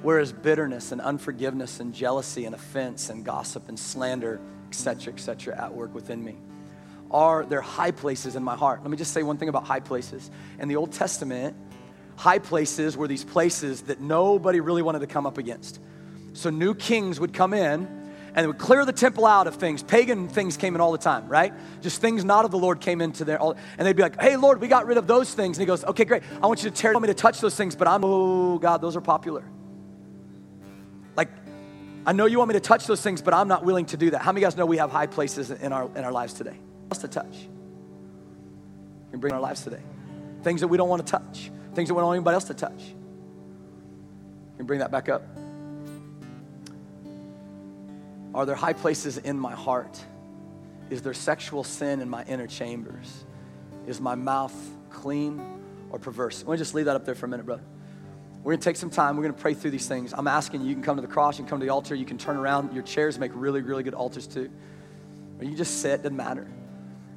Where 0.03 0.19
is 0.19 0.31
bitterness 0.31 0.91
and 0.91 1.01
unforgiveness 1.01 1.79
and 1.79 1.95
jealousy 1.95 2.45
and 2.45 2.53
offense 2.53 3.09
and 3.09 3.25
gossip 3.25 3.69
and 3.69 3.79
slander, 3.79 4.39
etc., 4.67 5.11
etc., 5.11 5.59
at 5.59 5.73
work 5.73 5.95
within 5.95 6.23
me? 6.23 6.35
Are 7.09 7.43
there 7.43 7.61
high 7.61 7.89
places 7.89 8.35
in 8.35 8.43
my 8.43 8.55
heart? 8.55 8.83
Let 8.83 8.91
me 8.91 8.97
just 8.97 9.13
say 9.13 9.23
one 9.23 9.37
thing 9.37 9.49
about 9.49 9.63
high 9.63 9.79
places. 9.79 10.29
In 10.59 10.67
the 10.67 10.75
Old 10.75 10.91
Testament, 10.91 11.57
high 12.17 12.37
places 12.37 12.95
were 12.95 13.07
these 13.07 13.23
places 13.23 13.81
that 13.81 13.99
nobody 13.99 14.59
really 14.59 14.83
wanted 14.83 14.99
to 14.99 15.07
come 15.07 15.25
up 15.25 15.39
against. 15.39 15.79
So 16.33 16.51
new 16.51 16.75
kings 16.75 17.19
would 17.19 17.33
come 17.33 17.51
in 17.51 17.98
and 18.35 18.43
they 18.43 18.47
would 18.47 18.57
clear 18.57 18.85
the 18.85 18.93
temple 18.93 19.25
out 19.25 19.47
of 19.47 19.55
things. 19.55 19.81
Pagan 19.83 20.27
things 20.27 20.57
came 20.57 20.75
in 20.75 20.81
all 20.81 20.91
the 20.91 20.97
time, 20.97 21.27
right? 21.27 21.53
Just 21.81 22.01
things 22.01 22.23
not 22.23 22.45
of 22.45 22.51
the 22.51 22.57
Lord 22.57 22.79
came 22.79 23.01
into 23.01 23.25
there. 23.25 23.39
And 23.41 23.87
they'd 23.87 23.95
be 23.95 24.01
like, 24.01 24.21
hey, 24.21 24.35
Lord, 24.35 24.61
we 24.61 24.67
got 24.67 24.85
rid 24.85 24.97
of 24.97 25.07
those 25.07 25.33
things. 25.33 25.57
And 25.57 25.61
he 25.61 25.65
goes, 25.65 25.83
okay, 25.83 26.05
great. 26.05 26.23
I 26.41 26.47
want 26.47 26.63
you 26.63 26.69
to 26.69 26.75
tear 26.75 26.97
me 26.99 27.07
to 27.07 27.13
touch 27.13 27.41
those 27.41 27.55
things, 27.55 27.75
but 27.75 27.87
I'm, 27.87 28.03
oh, 28.03 28.59
God, 28.59 28.81
those 28.81 28.95
are 28.95 29.01
popular. 29.01 29.43
Like, 31.15 31.29
I 32.05 32.13
know 32.13 32.25
you 32.25 32.37
want 32.37 32.49
me 32.49 32.53
to 32.53 32.59
touch 32.59 32.87
those 32.87 33.01
things, 33.01 33.21
but 33.21 33.33
I'm 33.33 33.47
not 33.47 33.65
willing 33.65 33.85
to 33.87 33.97
do 33.97 34.11
that. 34.11 34.21
How 34.21 34.31
many 34.31 34.43
of 34.43 34.49
you 34.49 34.51
guys 34.51 34.57
know 34.57 34.65
we 34.65 34.77
have 34.77 34.91
high 34.91 35.07
places 35.07 35.51
in 35.51 35.73
our, 35.73 35.89
in 35.95 36.03
our 36.03 36.11
lives 36.11 36.33
today? 36.33 36.57
Else 36.91 37.01
to 37.01 37.07
touch. 37.07 37.47
We 39.11 39.17
bring 39.17 39.33
our 39.33 39.41
lives 39.41 39.63
today. 39.63 39.81
Things 40.43 40.61
that 40.61 40.67
we 40.67 40.77
don't 40.77 40.89
want 40.89 41.05
to 41.05 41.11
touch, 41.11 41.51
things 41.73 41.89
that 41.89 41.95
we 41.95 41.99
don't 41.99 42.07
want 42.07 42.17
anybody 42.17 42.35
else 42.35 42.45
to 42.45 42.53
touch. 42.53 42.95
Can 44.57 44.65
bring 44.65 44.79
that 44.79 44.91
back 44.91 45.09
up? 45.09 45.23
Are 48.39 48.45
there 48.45 48.55
high 48.55 48.71
places 48.71 49.17
in 49.17 49.37
my 49.37 49.51
heart? 49.51 50.01
Is 50.89 51.01
there 51.01 51.13
sexual 51.13 51.65
sin 51.65 51.99
in 51.99 52.09
my 52.09 52.23
inner 52.23 52.47
chambers? 52.47 53.25
Is 53.85 53.99
my 53.99 54.15
mouth 54.15 54.55
clean 54.89 55.41
or 55.89 55.99
perverse? 55.99 56.45
Let 56.47 56.53
me 56.53 56.57
just 56.57 56.73
leave 56.73 56.85
that 56.85 56.95
up 56.95 57.03
there 57.03 57.15
for 57.15 57.25
a 57.25 57.29
minute, 57.29 57.45
brother. 57.45 57.63
We're 58.41 58.53
gonna 58.53 58.63
take 58.63 58.77
some 58.77 58.89
time. 58.89 59.17
We're 59.17 59.23
gonna 59.23 59.33
pray 59.33 59.55
through 59.55 59.71
these 59.71 59.89
things. 59.89 60.13
I'm 60.15 60.29
asking 60.29 60.61
you, 60.61 60.69
you 60.69 60.73
can 60.73 60.83
come 60.83 60.95
to 60.95 61.01
the 61.01 61.07
cross, 61.09 61.37
you 61.37 61.43
can 61.43 61.49
come 61.49 61.59
to 61.59 61.65
the 61.65 61.69
altar, 61.73 61.95
you 61.95 62.05
can 62.05 62.17
turn 62.17 62.37
around. 62.37 62.73
Your 62.73 62.83
chairs 62.83 63.19
make 63.19 63.31
really, 63.35 63.59
really 63.59 63.83
good 63.83 63.93
altars 63.93 64.25
too. 64.25 64.49
Or 65.37 65.43
you 65.43 65.57
just 65.57 65.81
sit, 65.81 65.95
it 65.95 66.03
doesn't 66.03 66.15
matter. 66.15 66.47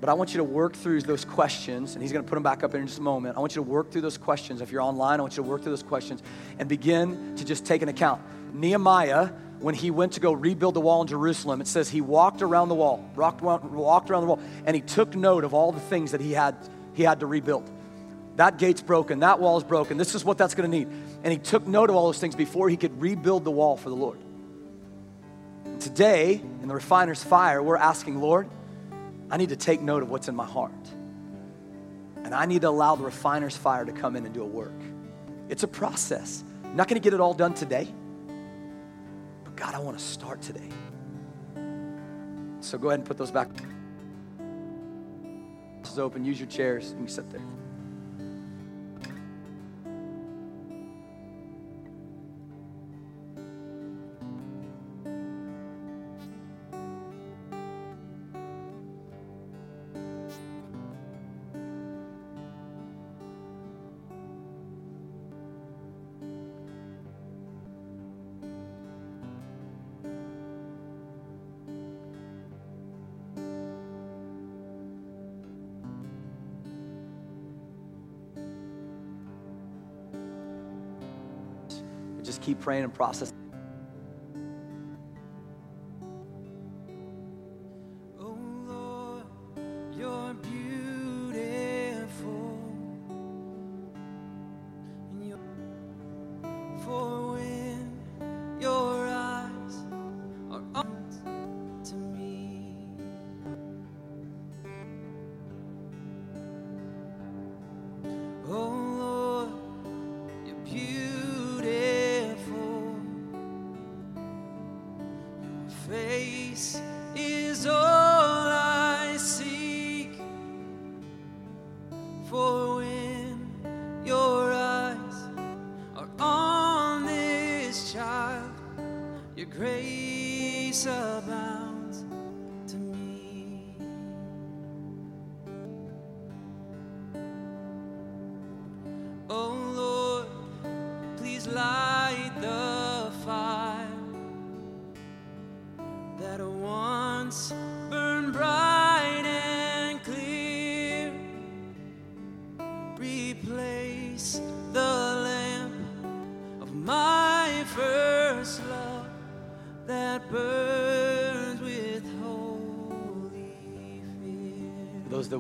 But 0.00 0.08
I 0.08 0.14
want 0.14 0.32
you 0.34 0.38
to 0.38 0.44
work 0.44 0.74
through 0.74 1.02
those 1.02 1.24
questions, 1.24 1.94
and 1.94 2.02
he's 2.02 2.10
gonna 2.10 2.24
put 2.24 2.34
them 2.34 2.42
back 2.42 2.64
up 2.64 2.74
in 2.74 2.84
just 2.84 2.98
a 2.98 3.02
moment. 3.02 3.36
I 3.36 3.40
want 3.40 3.54
you 3.54 3.62
to 3.62 3.70
work 3.70 3.92
through 3.92 4.00
those 4.00 4.18
questions. 4.18 4.60
If 4.60 4.72
you're 4.72 4.82
online, 4.82 5.20
I 5.20 5.22
want 5.22 5.36
you 5.36 5.44
to 5.44 5.48
work 5.48 5.62
through 5.62 5.70
those 5.70 5.84
questions 5.84 6.20
and 6.58 6.68
begin 6.68 7.36
to 7.36 7.44
just 7.44 7.64
take 7.64 7.80
an 7.82 7.88
account. 7.88 8.20
Nehemiah, 8.52 9.30
when 9.62 9.74
he 9.74 9.90
went 9.90 10.14
to 10.14 10.20
go 10.20 10.32
rebuild 10.32 10.74
the 10.74 10.80
wall 10.80 11.02
in 11.02 11.08
Jerusalem, 11.08 11.60
it 11.60 11.68
says 11.68 11.88
he 11.88 12.00
walked 12.00 12.42
around 12.42 12.68
the 12.68 12.74
wall, 12.74 13.04
walked, 13.14 13.42
walked 13.42 14.10
around 14.10 14.22
the 14.22 14.26
wall, 14.26 14.40
and 14.66 14.74
he 14.74 14.82
took 14.82 15.14
note 15.14 15.44
of 15.44 15.54
all 15.54 15.72
the 15.72 15.80
things 15.80 16.12
that 16.12 16.20
he 16.20 16.32
had, 16.32 16.56
he 16.94 17.02
had 17.04 17.20
to 17.20 17.26
rebuild. 17.26 17.70
That 18.36 18.58
gate's 18.58 18.82
broken, 18.82 19.20
that 19.20 19.40
wall's 19.40 19.62
broken, 19.62 19.98
this 19.98 20.14
is 20.14 20.24
what 20.24 20.38
that's 20.38 20.54
gonna 20.54 20.68
need. 20.68 20.88
And 21.22 21.32
he 21.32 21.38
took 21.38 21.66
note 21.66 21.90
of 21.90 21.96
all 21.96 22.06
those 22.06 22.18
things 22.18 22.34
before 22.34 22.68
he 22.68 22.76
could 22.76 23.00
rebuild 23.00 23.44
the 23.44 23.50
wall 23.50 23.76
for 23.76 23.88
the 23.88 23.96
Lord. 23.96 24.18
And 25.64 25.80
today, 25.80 26.40
in 26.60 26.66
the 26.66 26.74
refiner's 26.74 27.22
fire, 27.22 27.62
we're 27.62 27.76
asking, 27.76 28.20
Lord, 28.20 28.48
I 29.30 29.36
need 29.36 29.50
to 29.50 29.56
take 29.56 29.80
note 29.80 30.02
of 30.02 30.10
what's 30.10 30.28
in 30.28 30.34
my 30.34 30.46
heart. 30.46 30.72
And 32.24 32.34
I 32.34 32.46
need 32.46 32.62
to 32.62 32.68
allow 32.68 32.96
the 32.96 33.04
refiner's 33.04 33.56
fire 33.56 33.84
to 33.84 33.92
come 33.92 34.16
in 34.16 34.24
and 34.24 34.34
do 34.34 34.42
a 34.42 34.46
work. 34.46 34.72
It's 35.48 35.62
a 35.62 35.68
process. 35.68 36.42
I'm 36.64 36.76
not 36.76 36.88
gonna 36.88 37.00
get 37.00 37.14
it 37.14 37.20
all 37.20 37.34
done 37.34 37.54
today. 37.54 37.88
God, 39.62 39.76
I 39.76 39.78
wanna 39.78 39.96
start 39.96 40.42
today. 40.42 40.68
So 42.58 42.76
go 42.78 42.88
ahead 42.88 42.98
and 42.98 43.06
put 43.06 43.16
those 43.16 43.30
back. 43.30 43.48
This 45.82 45.92
is 45.92 46.00
open. 46.00 46.24
Use 46.24 46.40
your 46.40 46.48
chairs. 46.48 46.90
You 46.90 46.96
can 46.96 47.06
sit 47.06 47.30
there. 47.30 47.40
Praying 82.62 82.84
and 82.84 82.94
processing. 82.94 83.41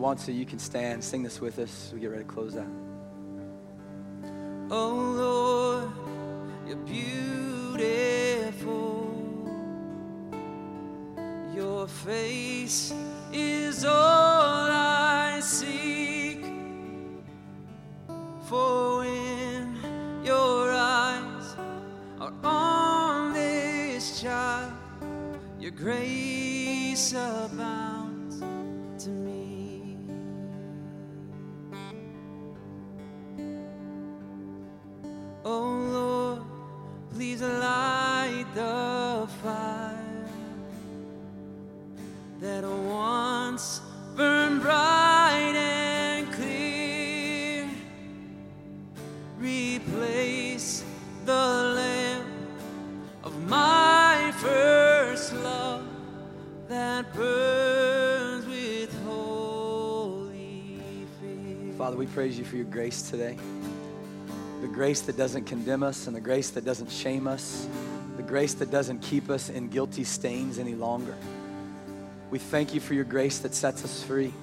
Want 0.02 0.18
to, 0.18 0.32
you 0.32 0.44
can 0.44 0.58
stand. 0.58 1.02
Sing 1.02 1.22
this 1.22 1.40
with 1.40 1.58
us. 1.60 1.92
We 1.94 2.00
get 2.00 2.10
ready 2.10 2.24
to 2.24 2.28
close 2.28 2.56
out. 2.56 2.66
Oh 4.70 5.01
we 62.02 62.08
praise 62.08 62.36
you 62.36 62.44
for 62.44 62.56
your 62.56 62.64
grace 62.64 63.08
today. 63.10 63.38
The 64.60 64.66
grace 64.66 65.02
that 65.02 65.16
doesn't 65.16 65.44
condemn 65.44 65.84
us 65.84 66.08
and 66.08 66.16
the 66.16 66.20
grace 66.20 66.50
that 66.50 66.64
doesn't 66.64 66.90
shame 66.90 67.28
us, 67.28 67.68
the 68.16 68.24
grace 68.24 68.54
that 68.54 68.72
doesn't 68.72 68.98
keep 69.02 69.30
us 69.30 69.48
in 69.48 69.68
guilty 69.68 70.02
stains 70.02 70.58
any 70.58 70.74
longer. 70.74 71.14
We 72.32 72.40
thank 72.40 72.74
you 72.74 72.80
for 72.80 72.94
your 72.94 73.04
grace 73.04 73.38
that 73.38 73.54
sets 73.54 73.84
us 73.84 74.02
free, 74.02 74.34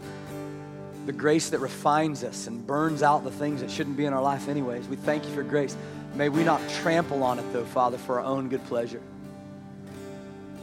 the 1.06 1.12
grace 1.12 1.50
that 1.50 1.60
refines 1.60 2.24
us 2.24 2.48
and 2.48 2.66
burns 2.66 3.04
out 3.04 3.26
the 3.26 3.32
things 3.32 3.60
that 3.60 3.70
shouldn't 3.70 3.98
be 3.98 4.06
in 4.06 4.14
our 4.14 4.22
life, 4.22 4.48
anyways. 4.48 4.88
We 4.88 4.96
thank 4.96 5.26
you 5.26 5.34
for 5.34 5.44
grace. 5.44 5.76
May 6.16 6.30
we 6.30 6.46
not 6.46 6.62
trample 6.82 7.24
on 7.24 7.40
it, 7.40 7.46
though, 7.52 7.66
Father, 7.66 7.98
for 7.98 8.22
our 8.22 8.26
own 8.26 8.48
good 8.48 8.64
pleasure. 8.68 9.02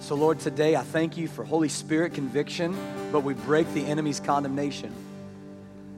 So, 0.00 0.14
Lord, 0.14 0.40
today 0.40 0.76
I 0.76 0.82
thank 0.82 1.18
you 1.18 1.28
for 1.28 1.44
Holy 1.44 1.68
Spirit 1.68 2.14
conviction, 2.14 2.74
but 3.12 3.20
we 3.20 3.34
break 3.34 3.70
the 3.74 3.84
enemy's 3.84 4.18
condemnation. 4.18 4.94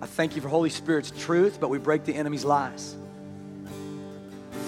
I 0.01 0.07
thank 0.07 0.37
you 0.37 0.43
for 0.43 0.49
Holy 0.49 0.71
Spirit's 0.71 1.11
truth, 1.11 1.59
but 1.61 1.69
we 1.69 1.79
break 1.79 2.05
the 2.05 2.15
enemy's 2.15 2.45
lies. 2.45 2.97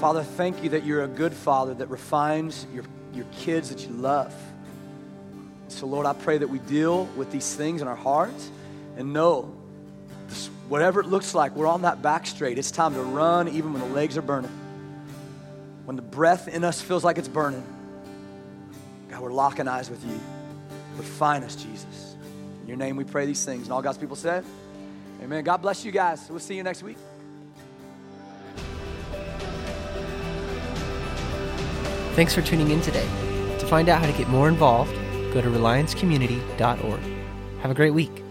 Father, 0.01 0.23
thank 0.23 0.63
you 0.63 0.71
that 0.71 0.85
you're 0.85 1.05
a 1.05 1.09
good 1.09 1.33
father 1.33 1.75
that 1.75 1.89
refines 1.89 2.67
your 2.73 2.85
your 3.15 3.27
kids 3.33 3.71
that 3.71 3.87
you 3.87 3.93
love. 3.93 4.35
So, 5.69 5.87
Lord, 5.87 6.07
I 6.07 6.13
pray 6.13 6.39
that 6.39 6.49
we 6.49 6.59
deal 6.59 7.05
with 7.17 7.31
these 7.31 7.55
things 7.55 7.83
in 7.83 7.89
our 7.89 7.97
hearts 7.97 8.51
and 8.97 9.13
know 9.13 9.45
whatever 10.69 11.01
it 11.01 11.07
looks 11.07 11.35
like, 11.35 11.55
we're 11.57 11.67
on 11.67 11.83
that 11.83 12.03
back 12.03 12.27
straight. 12.27 12.59
It's 12.59 12.71
time 12.71 12.95
to 12.95 13.03
run 13.03 13.49
even 13.49 13.73
when 13.73 13.83
the 13.83 13.89
legs 13.89 14.17
are 14.17 14.23
burning. 14.23 14.51
When 15.85 15.97
the 15.97 16.03
breath 16.03 16.49
in 16.49 16.63
us 16.63 16.81
feels 16.81 17.05
like 17.05 17.19
it's 17.19 17.29
burning. 17.29 17.65
God, 19.09 19.21
we're 19.21 19.33
locking 19.33 19.67
eyes 19.67 19.91
with 19.91 20.05
you. 20.05 20.21
Refine 20.97 21.43
us, 21.43 21.57
Jesus. 21.57 22.17
In 22.63 22.69
your 22.69 22.77
name 22.77 22.97
we 22.97 23.05
pray 23.05 23.27
these 23.27 23.45
things. 23.45 23.65
And 23.65 23.73
all 23.73 23.83
God's 23.83 23.99
people 23.99 24.17
said, 24.17 24.45
Amen. 25.21 25.45
God 25.45 25.59
bless 25.59 25.85
you 25.85 25.93
guys. 25.93 26.27
We'll 26.31 26.41
see 26.41 26.57
you 26.57 26.63
next 26.63 26.83
week. 26.83 26.97
Thanks 32.15 32.35
for 32.35 32.43
tuning 32.43 32.71
in 32.71 32.81
today. 32.81 33.07
To 33.59 33.67
find 33.67 33.89
out 33.89 34.01
how 34.01 34.07
to 34.07 34.17
get 34.17 34.29
more 34.29 34.49
involved, 34.49 34.93
go 35.33 35.41
to 35.41 35.49
reliancecommunity.org. 35.49 37.01
Have 37.63 37.71
a 37.71 37.75
great 37.75 37.95
week. 37.95 38.23